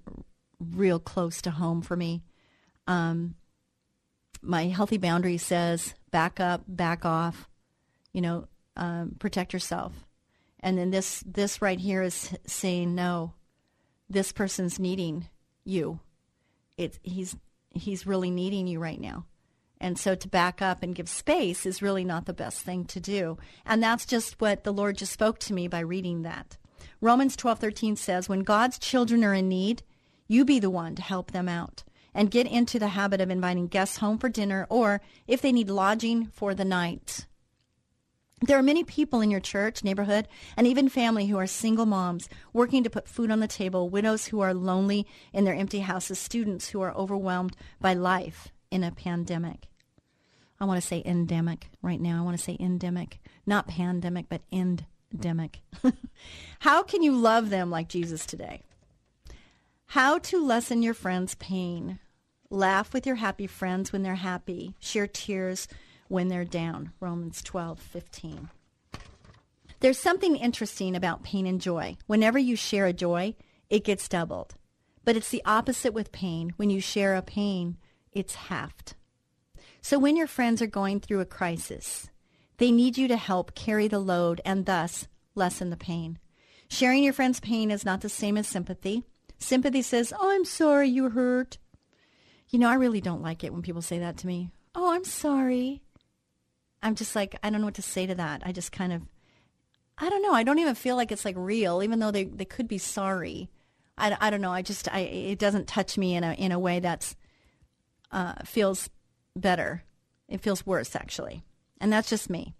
[0.59, 2.21] real close to home for me.
[2.85, 3.33] Um,
[4.43, 7.49] my healthy boundary says back up, back off.
[8.13, 8.47] You know,
[8.77, 10.05] um, protect yourself.
[10.59, 13.33] And then this this right here is saying no.
[14.09, 15.27] This person's needing
[15.63, 15.99] you.
[16.77, 17.35] It's he's
[17.71, 19.25] he's really needing you right now.
[19.81, 22.99] And so to back up and give space is really not the best thing to
[22.99, 23.37] do.
[23.65, 26.57] And that's just what the Lord just spoke to me by reading that.
[26.99, 29.83] Romans 12:13 says, "When God's children are in need,
[30.27, 33.67] you be the one to help them out and get into the habit of inviting
[33.67, 37.25] guests home for dinner or if they need lodging for the night."
[38.41, 42.29] There are many people in your church, neighborhood, and even family who are single moms
[42.53, 46.19] working to put food on the table, widows who are lonely in their empty houses,
[46.19, 49.67] students who are overwhelmed by life in a pandemic.
[50.59, 52.19] I want to say endemic right now.
[52.19, 55.61] I want to say endemic, not pandemic, but endemic.
[56.59, 58.61] How can you love them like Jesus today?
[59.87, 61.99] How to lessen your friends' pain.
[62.49, 64.75] Laugh with your happy friends when they're happy.
[64.79, 65.67] Share tears
[66.09, 66.91] when they're down.
[66.99, 68.49] Romans 12, 15.
[69.79, 71.95] There's something interesting about pain and joy.
[72.05, 73.35] Whenever you share a joy,
[73.69, 74.55] it gets doubled.
[75.05, 76.53] But it's the opposite with pain.
[76.57, 77.77] When you share a pain,
[78.11, 78.95] it's halved.
[79.81, 82.09] So when your friends are going through a crisis,
[82.57, 86.19] they need you to help carry the load and thus lessen the pain.
[86.69, 89.03] Sharing your friend's pain is not the same as sympathy.
[89.37, 91.57] Sympathy says, Oh, I'm sorry you hurt.
[92.49, 94.51] You know, I really don't like it when people say that to me.
[94.75, 95.81] Oh, I'm sorry.
[96.81, 98.41] I'm just like, I don't know what to say to that.
[98.45, 99.01] I just kind of,
[99.97, 100.33] I don't know.
[100.33, 103.49] I don't even feel like it's like real, even though they, they could be sorry.
[103.97, 104.53] I, I don't know.
[104.53, 107.15] I just, I, it doesn't touch me in a, in a way that's,
[108.11, 108.89] uh, feels
[109.35, 109.83] better.
[110.27, 111.43] It feels worse, actually.
[111.81, 112.53] And that's just me.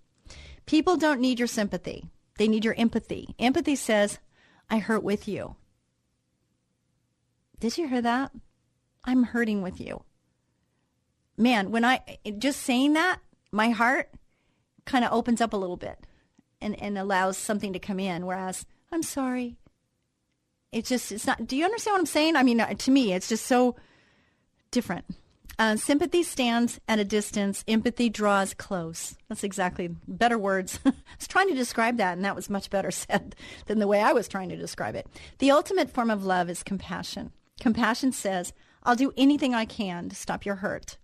[0.65, 2.05] People don't need your sympathy.
[2.37, 3.35] They need your empathy.
[3.39, 4.19] Empathy says,
[4.69, 5.55] I hurt with you.
[7.59, 8.31] Did you hear that?
[9.03, 10.03] I'm hurting with you.
[11.37, 13.19] Man, when I just saying that,
[13.51, 14.11] my heart
[14.85, 15.99] kind of opens up a little bit
[16.61, 18.25] and, and allows something to come in.
[18.25, 19.57] Whereas, I'm sorry.
[20.71, 22.35] It's just, it's not, do you understand what I'm saying?
[22.35, 23.75] I mean, uh, to me, it's just so
[24.71, 25.05] different.
[25.57, 27.65] Uh, sympathy stands at a distance.
[27.67, 29.17] Empathy draws close.
[29.27, 30.79] That's exactly better words.
[30.85, 33.35] I was trying to describe that, and that was much better said
[33.65, 35.07] than the way I was trying to describe it.
[35.39, 37.31] The ultimate form of love is compassion.
[37.59, 40.97] Compassion says, I'll do anything I can to stop your hurt.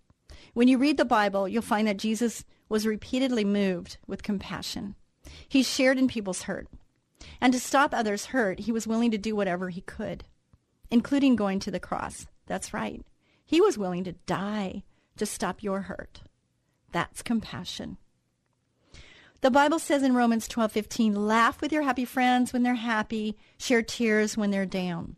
[0.55, 4.95] When you read the Bible, you'll find that Jesus was repeatedly moved with compassion.
[5.49, 6.69] He shared in people's hurt.
[7.41, 10.23] And to stop others' hurt, he was willing to do whatever he could,
[10.89, 12.27] including going to the cross.
[12.45, 13.03] That's right.
[13.43, 14.83] He was willing to die
[15.17, 16.21] to stop your hurt.
[16.93, 17.97] That's compassion.
[19.41, 23.83] The Bible says in Romans 12:15, "Laugh with your happy friends when they're happy, share
[23.83, 25.17] tears when they're down."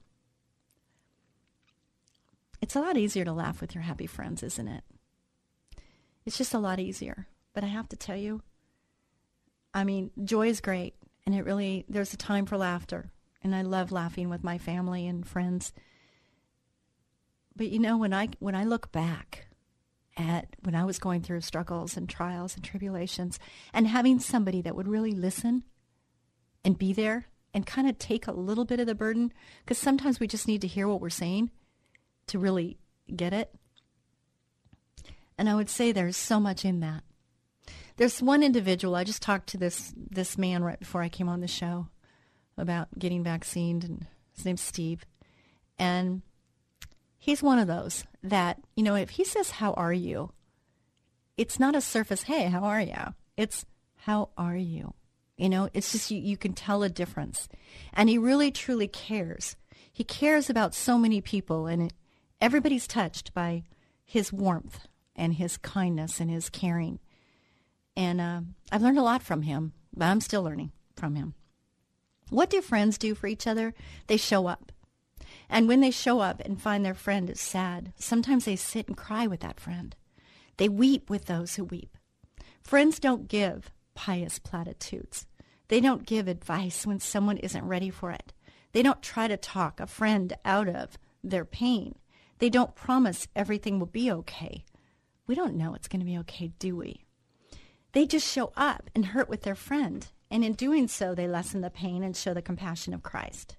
[2.59, 4.83] It's a lot easier to laugh with your happy friends, isn't it?
[6.27, 7.25] It's just a lot easier.
[7.53, 8.43] But I have to tell you,
[9.73, 10.93] I mean, joy is great.
[11.25, 13.11] And it really, there's a time for laughter.
[13.41, 15.71] And I love laughing with my family and friends.
[17.55, 19.47] But you know, when I, when I look back
[20.17, 23.39] at when I was going through struggles and trials and tribulations
[23.71, 25.63] and having somebody that would really listen
[26.65, 29.31] and be there and kind of take a little bit of the burden,
[29.63, 31.51] because sometimes we just need to hear what we're saying
[32.27, 32.77] to really
[33.15, 33.55] get it.
[35.37, 37.03] And I would say there's so much in that.
[37.97, 41.41] There's one individual, I just talked to this, this man right before I came on
[41.41, 41.87] the show
[42.57, 45.05] about getting vaccinated, and his name's Steve.
[45.79, 46.21] And
[47.17, 50.31] he's one of those that, you know, if he says, How are you?
[51.37, 53.13] It's not a surface, Hey, how are you?
[53.35, 54.93] It's, How are you?
[55.35, 57.47] You know, it's just you, you can tell a difference.
[57.93, 59.55] And he really, truly cares.
[59.91, 61.93] He cares about so many people, and it,
[62.41, 63.63] everybody's touched by
[64.03, 64.87] his warmth
[65.17, 66.99] and his kindness and his caring.
[67.95, 71.33] And uh, I've learned a lot from him, but I'm still learning from him.
[72.29, 73.73] What do friends do for each other?
[74.07, 74.71] They show up.
[75.49, 78.97] And when they show up and find their friend is sad, sometimes they sit and
[78.97, 79.95] cry with that friend.
[80.57, 81.97] They weep with those who weep.
[82.61, 85.25] Friends don't give pious platitudes.
[85.69, 88.33] They don't give advice when someone isn't ready for it.
[88.73, 91.95] They don't try to talk a friend out of their pain.
[92.39, 94.65] They don't promise everything will be okay
[95.27, 97.05] we don't know it's going to be okay, do we?
[97.91, 101.61] They just show up and hurt with their friend, and in doing so, they lessen
[101.61, 103.57] the pain and show the compassion of Christ.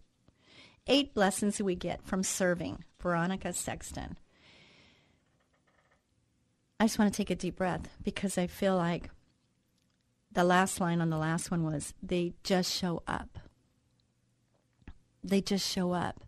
[0.86, 2.84] Eight blessings we get from serving.
[3.00, 4.18] Veronica Sexton.
[6.80, 9.10] I just want to take a deep breath because I feel like
[10.32, 13.38] the last line on the last one was they just show up.
[15.22, 16.22] They just show up.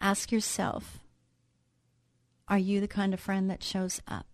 [0.00, 0.98] Ask yourself,
[2.48, 4.29] are you the kind of friend that shows up?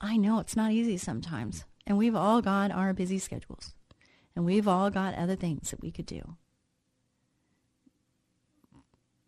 [0.00, 1.64] I know it's not easy sometimes.
[1.86, 3.74] And we've all got our busy schedules.
[4.34, 6.36] And we've all got other things that we could do.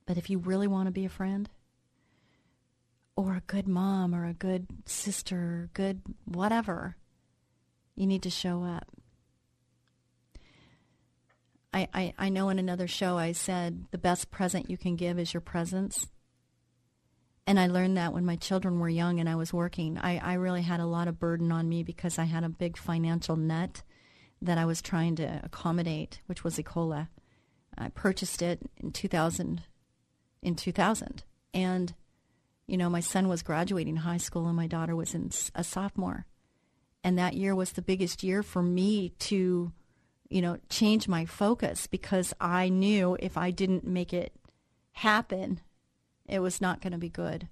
[0.06, 1.48] But if you really want to be a friend,
[3.16, 6.96] or a good mom, or a good sister, good whatever,
[7.94, 8.88] you need to show up.
[11.74, 15.18] I, I, I know in another show I said the best present you can give
[15.18, 16.08] is your presence.
[17.46, 19.98] And I learned that when my children were young and I was working.
[19.98, 22.76] I, I really had a lot of burden on me because I had a big
[22.76, 23.82] financial net
[24.40, 27.08] that I was trying to accommodate, which was Ecola.
[27.76, 29.62] I purchased it in 2000.
[30.42, 31.22] In 2000,
[31.54, 31.94] and
[32.66, 36.26] you know, my son was graduating high school and my daughter was in a sophomore,
[37.04, 39.72] and that year was the biggest year for me to,
[40.28, 44.32] you know, change my focus because I knew if I didn't make it
[44.92, 45.60] happen,
[46.26, 47.48] it was not going to be good.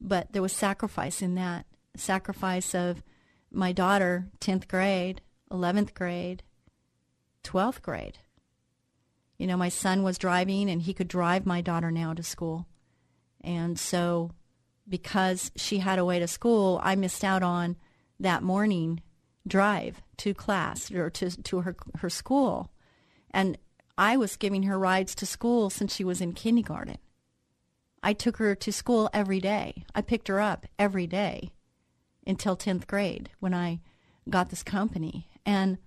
[0.00, 3.02] But there was sacrifice in that sacrifice of
[3.50, 5.20] my daughter, 10th grade,
[5.50, 6.42] 11th grade,
[7.44, 8.18] 12th grade.
[9.38, 12.66] You know, my son was driving and he could drive my daughter now to school.
[13.40, 14.32] And so
[14.88, 17.76] because she had a way to school, I missed out on
[18.18, 19.00] that morning
[19.46, 22.70] drive to class or to, to her, her school.
[23.30, 23.58] And
[23.96, 26.98] I was giving her rides to school since she was in kindergarten.
[28.02, 29.84] I took her to school every day.
[29.94, 31.52] I picked her up every day
[32.26, 33.80] until 10th grade when I
[34.28, 35.28] got this company.
[35.44, 35.78] And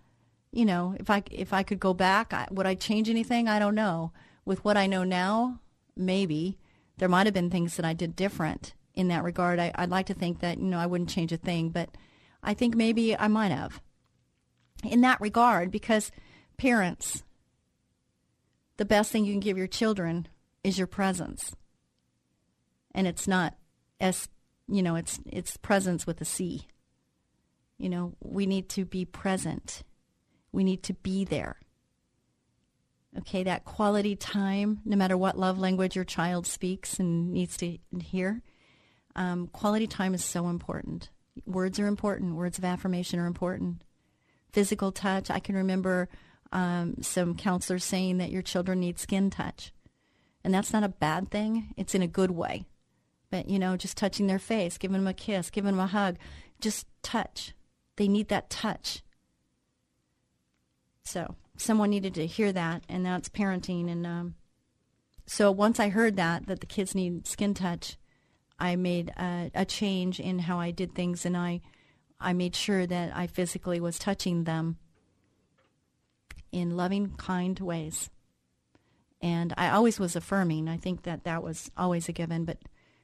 [0.52, 3.48] you know, if I if I could go back, I, would I change anything?
[3.48, 4.12] I don't know.
[4.44, 5.60] With what I know now,
[5.96, 6.58] maybe
[6.98, 9.60] there might have been things that I did different in that regard.
[9.60, 11.90] I, I'd like to think that you know I wouldn't change a thing, but
[12.44, 13.82] I think maybe I might have
[14.84, 16.12] in that regard because
[16.58, 17.24] parents,
[18.78, 20.28] the best thing you can give your children
[20.64, 21.56] is your presence,
[22.94, 23.56] and it's not
[24.00, 24.28] as
[24.68, 26.68] you know it's it's presence with a C.
[27.78, 29.84] You know, we need to be present
[30.52, 31.58] we need to be there.
[33.18, 37.78] Okay, that quality time, no matter what love language your child speaks and needs to
[38.02, 38.42] hear,
[39.16, 41.10] um, quality time is so important.
[41.46, 42.36] Words are important.
[42.36, 43.84] Words of affirmation are important.
[44.54, 45.30] Physical touch.
[45.30, 46.08] I can remember
[46.54, 49.74] um, some counselors saying that your children need skin touch.
[50.44, 51.74] And that's not a bad thing.
[51.78, 52.66] It's in a good way.
[53.32, 56.18] But, you know, just touching their face, giving them a kiss, giving them a hug,
[56.60, 57.54] just touch.
[57.96, 59.02] They need that touch.
[61.04, 63.92] So someone needed to hear that, and that's parenting.
[63.92, 64.36] And um,
[65.26, 67.98] so once I heard that that the kids need skin touch,
[68.60, 71.62] I made a, a change in how I did things, and I
[72.20, 74.78] I made sure that I physically was touching them
[76.52, 78.10] in loving, kind ways.
[79.22, 80.68] And I always was affirming.
[80.68, 82.46] I think that that was always a given.
[82.46, 82.58] But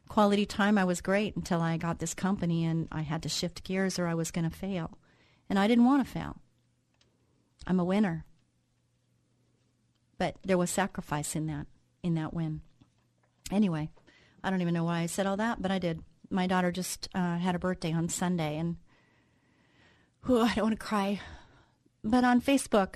[0.08, 3.64] quality time, I was great until I got this company and I had to shift
[3.64, 4.98] gears or I was going to fail.
[5.50, 6.38] And I didn't want to fail.
[7.66, 8.26] I'm a winner.
[10.18, 11.68] But there was sacrifice in that
[12.04, 12.62] in that win.
[13.52, 13.90] Anyway,
[14.44, 16.02] I don't even know why I said all that, but I did.
[16.30, 18.78] My daughter just uh, had a birthday on Sunday, and
[20.26, 21.22] whew, I don't want to cry.
[22.04, 22.96] But on Facebook,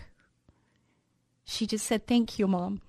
[1.43, 2.82] she just said, "Thank you, mom,"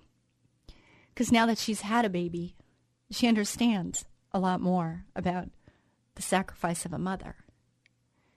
[1.09, 2.57] because now that she's had a baby,
[3.11, 5.49] she understands a lot more about
[6.15, 7.37] the sacrifice of a mother,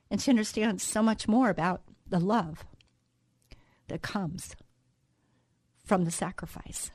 [0.09, 2.65] and she understands so much more about the love
[3.87, 4.55] that comes
[5.83, 6.91] from the sacrifice.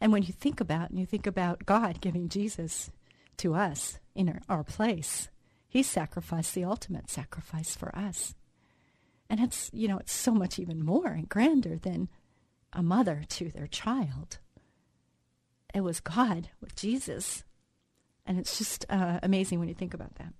[0.00, 2.90] And when you think about and you think about God giving Jesus
[3.38, 5.28] to us in our, our place,
[5.68, 8.34] he sacrificed the ultimate sacrifice for us.
[9.28, 12.08] And it's, you know, it's so much even more and grander than
[12.72, 14.38] a mother to their child.
[15.72, 17.44] It was God with Jesus.
[18.30, 20.32] And it's just uh, amazing when you think about that.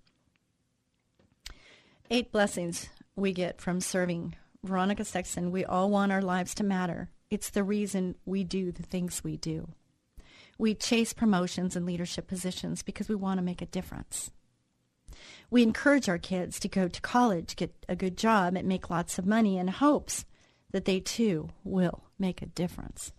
[2.08, 7.10] Eight blessings we get from serving Veronica Sexton, we all want our lives to matter.
[7.30, 9.70] It's the reason we do the things we do.
[10.56, 14.30] We chase promotions and leadership positions because we want to make a difference.
[15.50, 19.18] We encourage our kids to go to college, get a good job, and make lots
[19.18, 20.24] of money in hopes
[20.70, 23.12] that they too will make a difference.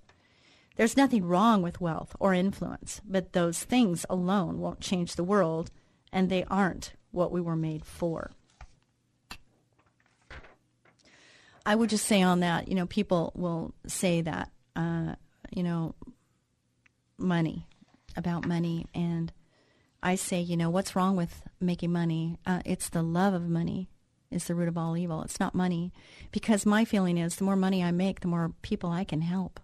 [0.76, 5.70] There's nothing wrong with wealth or influence, but those things alone won't change the world,
[6.12, 8.32] and they aren't what we were made for.
[11.66, 15.16] I would just say on that, you know, people will say that, uh,
[15.52, 15.94] you know,
[17.18, 17.68] money,
[18.16, 18.88] about money.
[18.94, 19.32] And
[20.02, 22.38] I say, you know, what's wrong with making money?
[22.46, 23.90] Uh, it's the love of money
[24.32, 25.22] is the root of all evil.
[25.24, 25.92] It's not money.
[26.32, 29.60] Because my feeling is the more money I make, the more people I can help.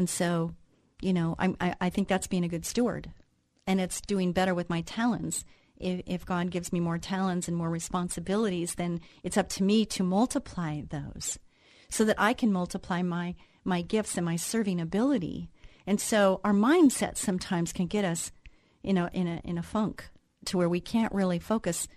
[0.00, 0.54] And so,
[1.02, 3.12] you know, I, I think that's being a good steward.
[3.66, 5.44] And it's doing better with my talents
[5.76, 9.84] if, if God gives me more talents and more responsibilities, then it's up to me
[9.84, 11.38] to multiply those
[11.90, 15.50] so that I can multiply my, my gifts and my serving ability.
[15.86, 18.32] And so our mindset sometimes can get us
[18.82, 20.08] in a, in a, in a funk
[20.46, 21.88] to where we can't really focus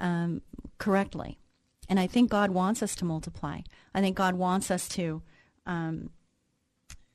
[0.00, 0.42] um,
[0.78, 1.38] correctly.
[1.88, 3.60] And I think God wants us to multiply.
[3.94, 5.22] I think God wants us to,
[5.66, 6.10] um,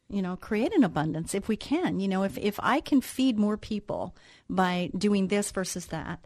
[0.09, 1.99] you know, create an abundance if we can.
[1.99, 4.15] You know, if, if I can feed more people
[4.49, 6.25] by doing this versus that,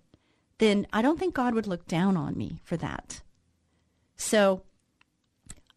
[0.60, 3.22] then I don't think God would look down on me for that.
[4.16, 4.64] So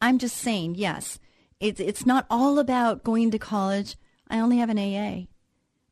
[0.01, 1.19] I'm just saying, yes,
[1.59, 3.97] it's, it's not all about going to college.
[4.29, 5.27] I only have an AA.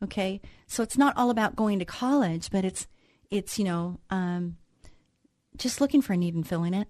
[0.05, 0.41] Okay.
[0.67, 2.87] So it's not all about going to college, but it's,
[3.31, 4.57] it's, you know, um,
[5.57, 6.89] just looking for a need and filling it.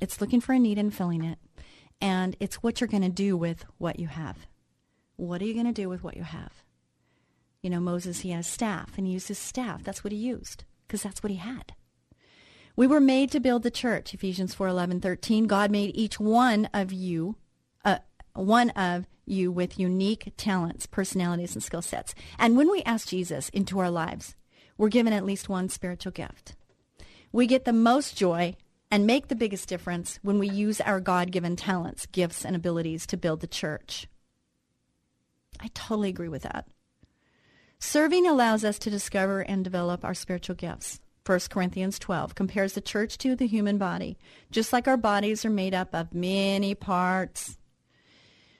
[0.00, 1.38] It's looking for a need and filling it.
[2.00, 4.46] And it's what you're going to do with what you have.
[5.16, 6.52] What are you going to do with what you have?
[7.62, 9.82] You know, Moses, he had a staff and he used his staff.
[9.82, 11.72] That's what he used because that's what he had.
[12.76, 15.48] We were made to build the church, Ephesians 4, 11, 13.
[15.48, 17.34] God made each one of you,
[17.84, 17.98] uh,
[18.34, 22.14] one of you with unique talents, personalities, and skill sets.
[22.38, 24.36] And when we ask Jesus into our lives,
[24.76, 26.54] we're given at least one spiritual gift.
[27.32, 28.56] We get the most joy
[28.90, 33.06] and make the biggest difference when we use our God given talents, gifts, and abilities
[33.06, 34.08] to build the church.
[35.60, 36.66] I totally agree with that.
[37.78, 41.00] Serving allows us to discover and develop our spiritual gifts.
[41.24, 44.16] 1 Corinthians 12 compares the church to the human body.
[44.50, 47.58] Just like our bodies are made up of many parts,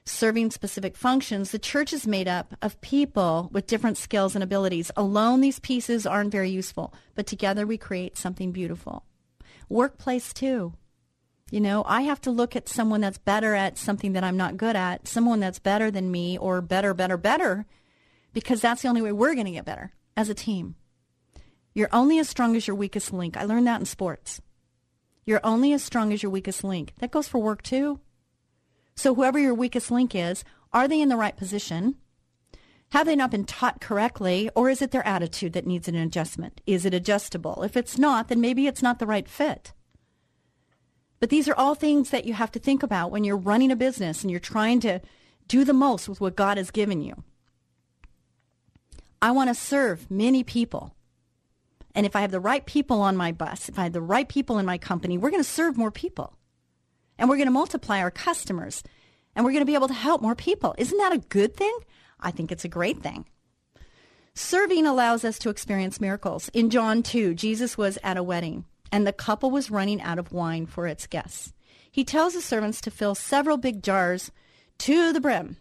[0.05, 4.91] serving specific functions, the church is made up of people with different skills and abilities.
[4.95, 9.03] Alone, these pieces aren't very useful, but together we create something beautiful.
[9.69, 10.73] Workplace, too.
[11.51, 14.57] You know, I have to look at someone that's better at something that I'm not
[14.57, 17.65] good at, someone that's better than me, or better, better, better,
[18.33, 20.75] because that's the only way we're going to get better as a team.
[21.73, 23.37] You're only as strong as your weakest link.
[23.37, 24.41] I learned that in sports.
[25.25, 26.93] You're only as strong as your weakest link.
[26.99, 27.99] That goes for work too.
[28.95, 30.43] So whoever your weakest link is,
[30.73, 31.95] are they in the right position?
[32.91, 36.61] Have they not been taught correctly, or is it their attitude that needs an adjustment?
[36.65, 37.61] Is it adjustable?
[37.63, 39.73] If it's not, then maybe it's not the right fit.
[41.19, 43.75] But these are all things that you have to think about when you're running a
[43.75, 45.01] business and you're trying to
[45.47, 47.23] do the most with what God has given you.
[49.21, 50.95] I want to serve many people.
[51.93, 54.29] And if I have the right people on my bus, if I have the right
[54.29, 56.37] people in my company, we're going to serve more people
[57.17, 58.81] and we're going to multiply our customers
[59.35, 60.73] and we're going to be able to help more people.
[60.77, 61.77] Isn't that a good thing?
[62.19, 63.25] I think it's a great thing.
[64.33, 66.49] Serving allows us to experience miracles.
[66.53, 70.31] In John 2, Jesus was at a wedding and the couple was running out of
[70.31, 71.53] wine for its guests.
[71.91, 74.31] He tells the servants to fill several big jars
[74.79, 75.57] to the brim.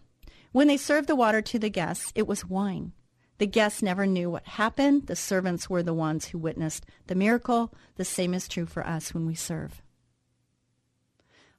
[0.52, 2.92] When they served the water to the guests, it was wine.
[3.38, 5.06] The guests never knew what happened.
[5.06, 7.72] The servants were the ones who witnessed the miracle.
[7.96, 9.82] The same is true for us when we serve.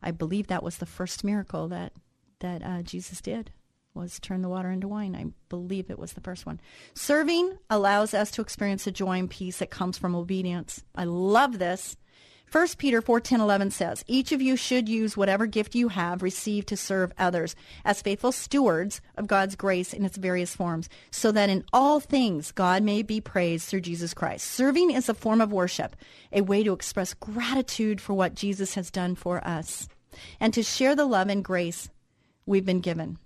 [0.02, 1.93] I believe that was the first miracle that
[2.39, 3.52] that uh, Jesus did
[3.94, 5.16] was turn the water into wine.
[5.16, 6.60] I believe it was the first one.
[6.94, 10.84] Serving allows us to experience the joy and peace that comes from obedience.
[10.96, 11.98] I love this.
[12.52, 16.24] 1 Peter 4, 10, 11 says, Each of you should use whatever gift you have
[16.24, 21.32] received to serve others as faithful stewards of God's grace in its various forms, so
[21.32, 24.48] that in all things God may be praised through Jesus Christ.
[24.48, 25.96] Serving is a form of worship,
[26.32, 29.88] a way to express gratitude for what Jesus has done for us
[30.40, 31.90] and to share the love and grace
[32.48, 33.20] we've been given.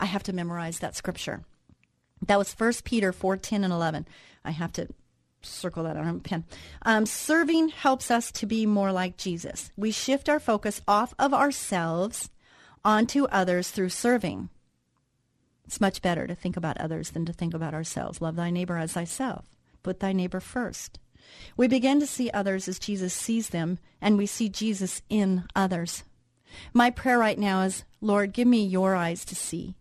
[0.00, 1.44] I have to memorize that scripture.
[2.26, 4.06] That was 1 Peter 4, 10, and 11.
[4.44, 4.88] I have to
[5.42, 6.44] circle that on a pen.
[6.82, 9.70] Um, serving helps us to be more like Jesus.
[9.76, 12.30] We shift our focus off of ourselves
[12.84, 14.48] onto others through serving.
[15.64, 18.20] It's much better to think about others than to think about ourselves.
[18.20, 19.44] Love thy neighbor as thyself.
[19.82, 20.98] Put thy neighbor first.
[21.56, 26.04] We begin to see others as Jesus sees them, and we see Jesus in others.
[26.72, 29.76] My prayer right now is, Lord, give me your eyes to see.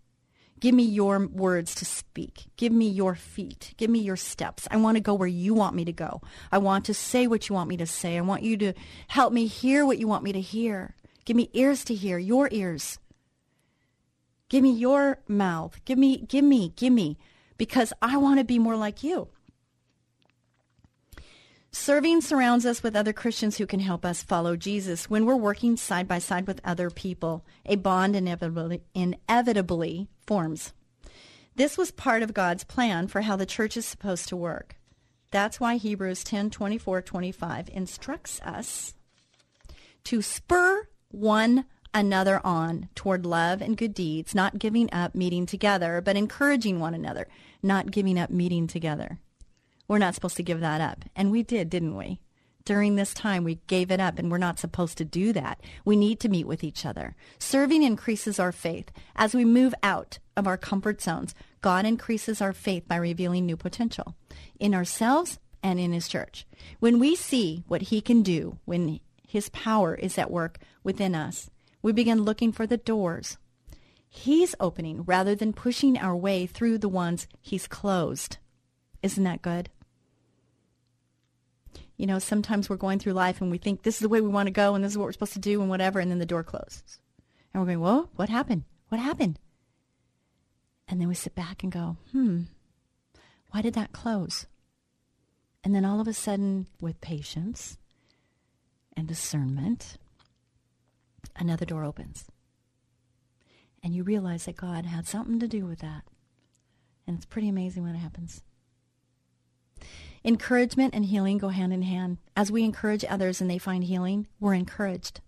[0.59, 2.45] Give me your words to speak.
[2.57, 3.73] Give me your feet.
[3.77, 4.67] Give me your steps.
[4.71, 6.21] I want to go where you want me to go.
[6.51, 8.17] I want to say what you want me to say.
[8.17, 8.73] I want you to
[9.07, 10.95] help me hear what you want me to hear.
[11.25, 12.97] Give me ears to hear, your ears.
[14.49, 15.79] Give me your mouth.
[15.85, 17.17] Give me, give me, give me,
[17.57, 19.27] because I want to be more like you.
[21.79, 25.09] Serving surrounds us with other Christians who can help us follow Jesus.
[25.09, 30.73] When we're working side by side with other people, a bond inevitably, inevitably forms.
[31.55, 34.75] This was part of God's plan for how the church is supposed to work.
[35.31, 38.95] That's why Hebrews 10 24 25 instructs us
[40.05, 46.01] to spur one another on toward love and good deeds, not giving up meeting together,
[46.01, 47.27] but encouraging one another,
[47.63, 49.19] not giving up meeting together.
[49.87, 51.05] We're not supposed to give that up.
[51.15, 52.19] And we did, didn't we?
[52.65, 55.61] During this time, we gave it up, and we're not supposed to do that.
[55.85, 57.15] We need to meet with each other.
[57.39, 58.91] Serving increases our faith.
[59.15, 63.55] As we move out of our comfort zones, God increases our faith by revealing new
[63.55, 64.15] potential
[64.59, 66.45] in ourselves and in His church.
[66.79, 71.49] When we see what He can do, when His power is at work within us,
[71.81, 73.37] we begin looking for the doors
[74.09, 78.39] He's opening rather than pushing our way through the ones He's closed.
[79.01, 79.69] Isn't that good?
[81.97, 84.29] You know, sometimes we're going through life and we think this is the way we
[84.29, 86.19] want to go and this is what we're supposed to do and whatever, and then
[86.19, 86.99] the door closes.
[87.53, 88.63] And we're going, whoa, what happened?
[88.89, 89.39] What happened?
[90.87, 92.43] And then we sit back and go, hmm,
[93.51, 94.45] why did that close?
[95.63, 97.77] And then all of a sudden, with patience
[98.95, 99.97] and discernment,
[101.35, 102.25] another door opens.
[103.83, 106.03] And you realize that God had something to do with that.
[107.05, 108.43] And it's pretty amazing when it happens.
[110.23, 112.17] Encouragement and healing go hand in hand.
[112.35, 115.21] As we encourage others and they find healing, we're encouraged.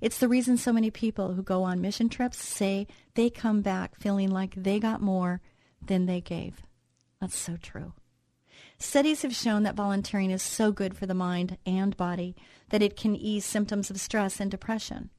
[0.00, 3.96] It's the reason so many people who go on mission trips say they come back
[3.98, 5.40] feeling like they got more
[5.84, 6.62] than they gave.
[7.20, 7.94] That's so true.
[8.78, 12.34] Studies have shown that volunteering is so good for the mind and body
[12.70, 15.10] that it can ease symptoms of stress and depression.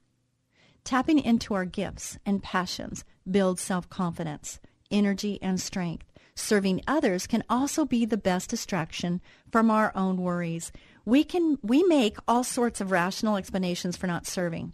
[0.83, 4.59] Tapping into our gifts and passions builds self-confidence,
[4.91, 6.05] energy, and strength.
[6.35, 9.21] Serving others can also be the best distraction
[9.51, 10.71] from our own worries.
[11.05, 14.73] We can we make all sorts of rational explanations for not serving.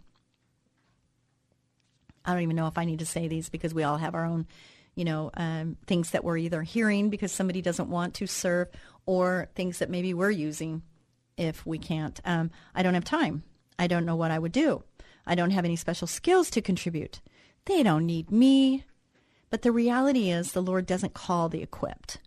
[2.24, 4.24] I don't even know if I need to say these because we all have our
[4.24, 4.46] own,
[4.94, 8.68] you know, um, things that we're either hearing because somebody doesn't want to serve,
[9.06, 10.82] or things that maybe we're using
[11.36, 12.20] if we can't.
[12.24, 13.42] Um, I don't have time.
[13.78, 14.84] I don't know what I would do.
[15.26, 17.20] I don't have any special skills to contribute.
[17.64, 18.84] They don't need me.
[19.50, 22.18] But the reality is, the Lord doesn't call the equipped,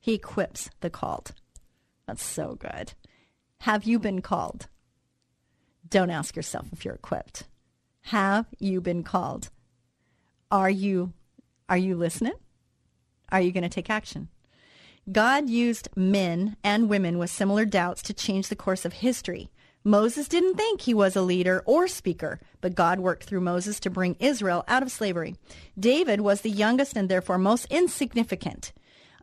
[0.00, 1.32] He equips the called.
[2.06, 2.94] That's so good.
[3.60, 4.66] Have you been called?
[5.88, 7.44] Don't ask yourself if you're equipped.
[8.04, 9.50] Have you been called?
[10.50, 11.12] Are you
[11.68, 12.34] are you listening?
[13.30, 14.28] Are you going to take action?
[15.10, 19.50] God used men and women with similar doubts to change the course of history.
[19.82, 23.88] Moses didn't think he was a leader or speaker, but God worked through Moses to
[23.88, 25.36] bring Israel out of slavery.
[25.78, 28.72] David was the youngest and therefore most insignificant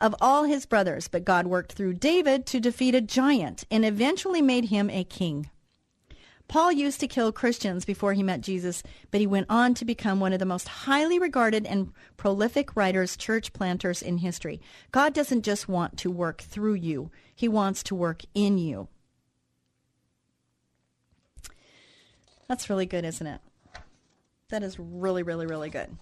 [0.02, 4.42] of all his brothers, but God worked through David to defeat a giant and eventually
[4.42, 5.50] made him a king.
[6.48, 8.82] Paul used to kill Christians before he met Jesus,
[9.12, 13.18] but he went on to become one of the most highly regarded and prolific writers,
[13.18, 14.62] church planters in history.
[14.92, 18.88] God doesn't just want to work through you, he wants to work in you.
[22.48, 23.42] That's really good, isn't it?
[24.50, 25.98] That is really, really, really good.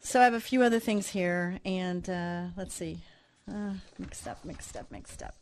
[0.00, 3.00] So I have a few other things here, and uh, let's see.
[3.48, 5.34] Uh, mixed up, mixed up, mixed up.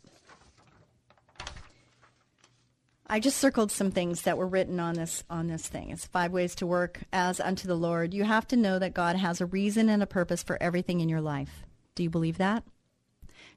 [3.11, 5.89] I just circled some things that were written on this on this thing.
[5.89, 8.13] It's five ways to work as unto the Lord.
[8.13, 11.09] You have to know that God has a reason and a purpose for everything in
[11.09, 11.63] your life.
[11.95, 12.63] Do you believe that?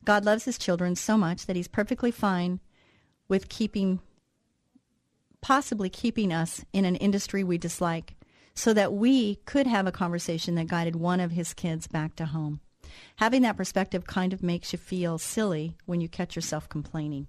[0.05, 2.61] God loves his children so much that he's perfectly fine
[3.28, 4.01] with keeping
[5.43, 8.14] possibly keeping us in an industry we dislike
[8.55, 12.26] so that we could have a conversation that guided one of his kids back to
[12.26, 12.61] home.
[13.16, 17.26] Having that perspective kind of makes you feel silly when you catch yourself complaining.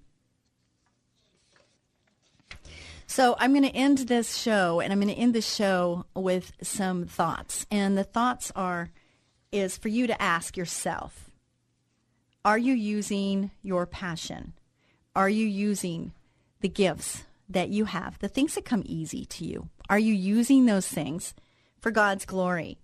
[3.08, 6.52] So I'm going to end this show, and I'm going to end this show with
[6.62, 7.66] some thoughts.
[7.70, 8.90] And the thoughts are,
[9.52, 11.30] is for you to ask yourself,
[12.46, 14.54] are you using your passion?
[15.16, 16.14] Are you using
[16.62, 20.66] the gifts that you have, the things that come easy to you, are you using
[20.66, 21.34] those things
[21.80, 22.80] for God's glory?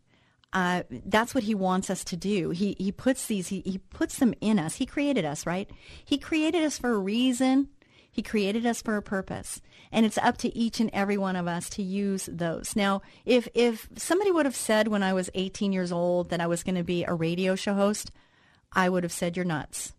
[0.51, 2.49] Uh, that's what he wants us to do.
[2.49, 4.75] He he puts these he, he puts them in us.
[4.75, 5.69] He created us, right?
[6.03, 7.69] He created us for a reason.
[8.11, 9.61] He created us for a purpose.
[9.91, 12.75] And it's up to each and every one of us to use those.
[12.75, 16.47] Now, if if somebody would have said when I was 18 years old that I
[16.47, 18.11] was going to be a radio show host,
[18.73, 19.93] I would have said you're nuts.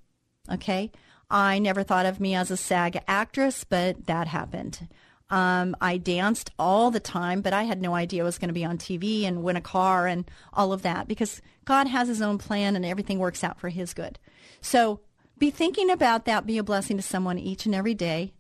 [0.51, 0.91] Okay?
[1.31, 4.89] I never thought of me as a SAG actress, but that happened.
[5.31, 8.55] Um, I danced all the time, but I had no idea I was going to
[8.55, 12.21] be on TV and win a car and all of that because God has his
[12.21, 14.19] own plan and everything works out for his good.
[14.61, 15.01] So
[15.39, 16.47] be thinking about that.
[16.47, 18.35] Be a blessing to someone each and every day.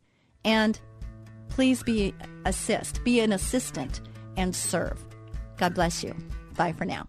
[0.44, 0.80] And
[1.48, 2.12] please be
[2.44, 4.00] assist, be an assistant
[4.36, 5.04] and serve.
[5.58, 6.14] God bless you.
[6.56, 7.08] Bye for now.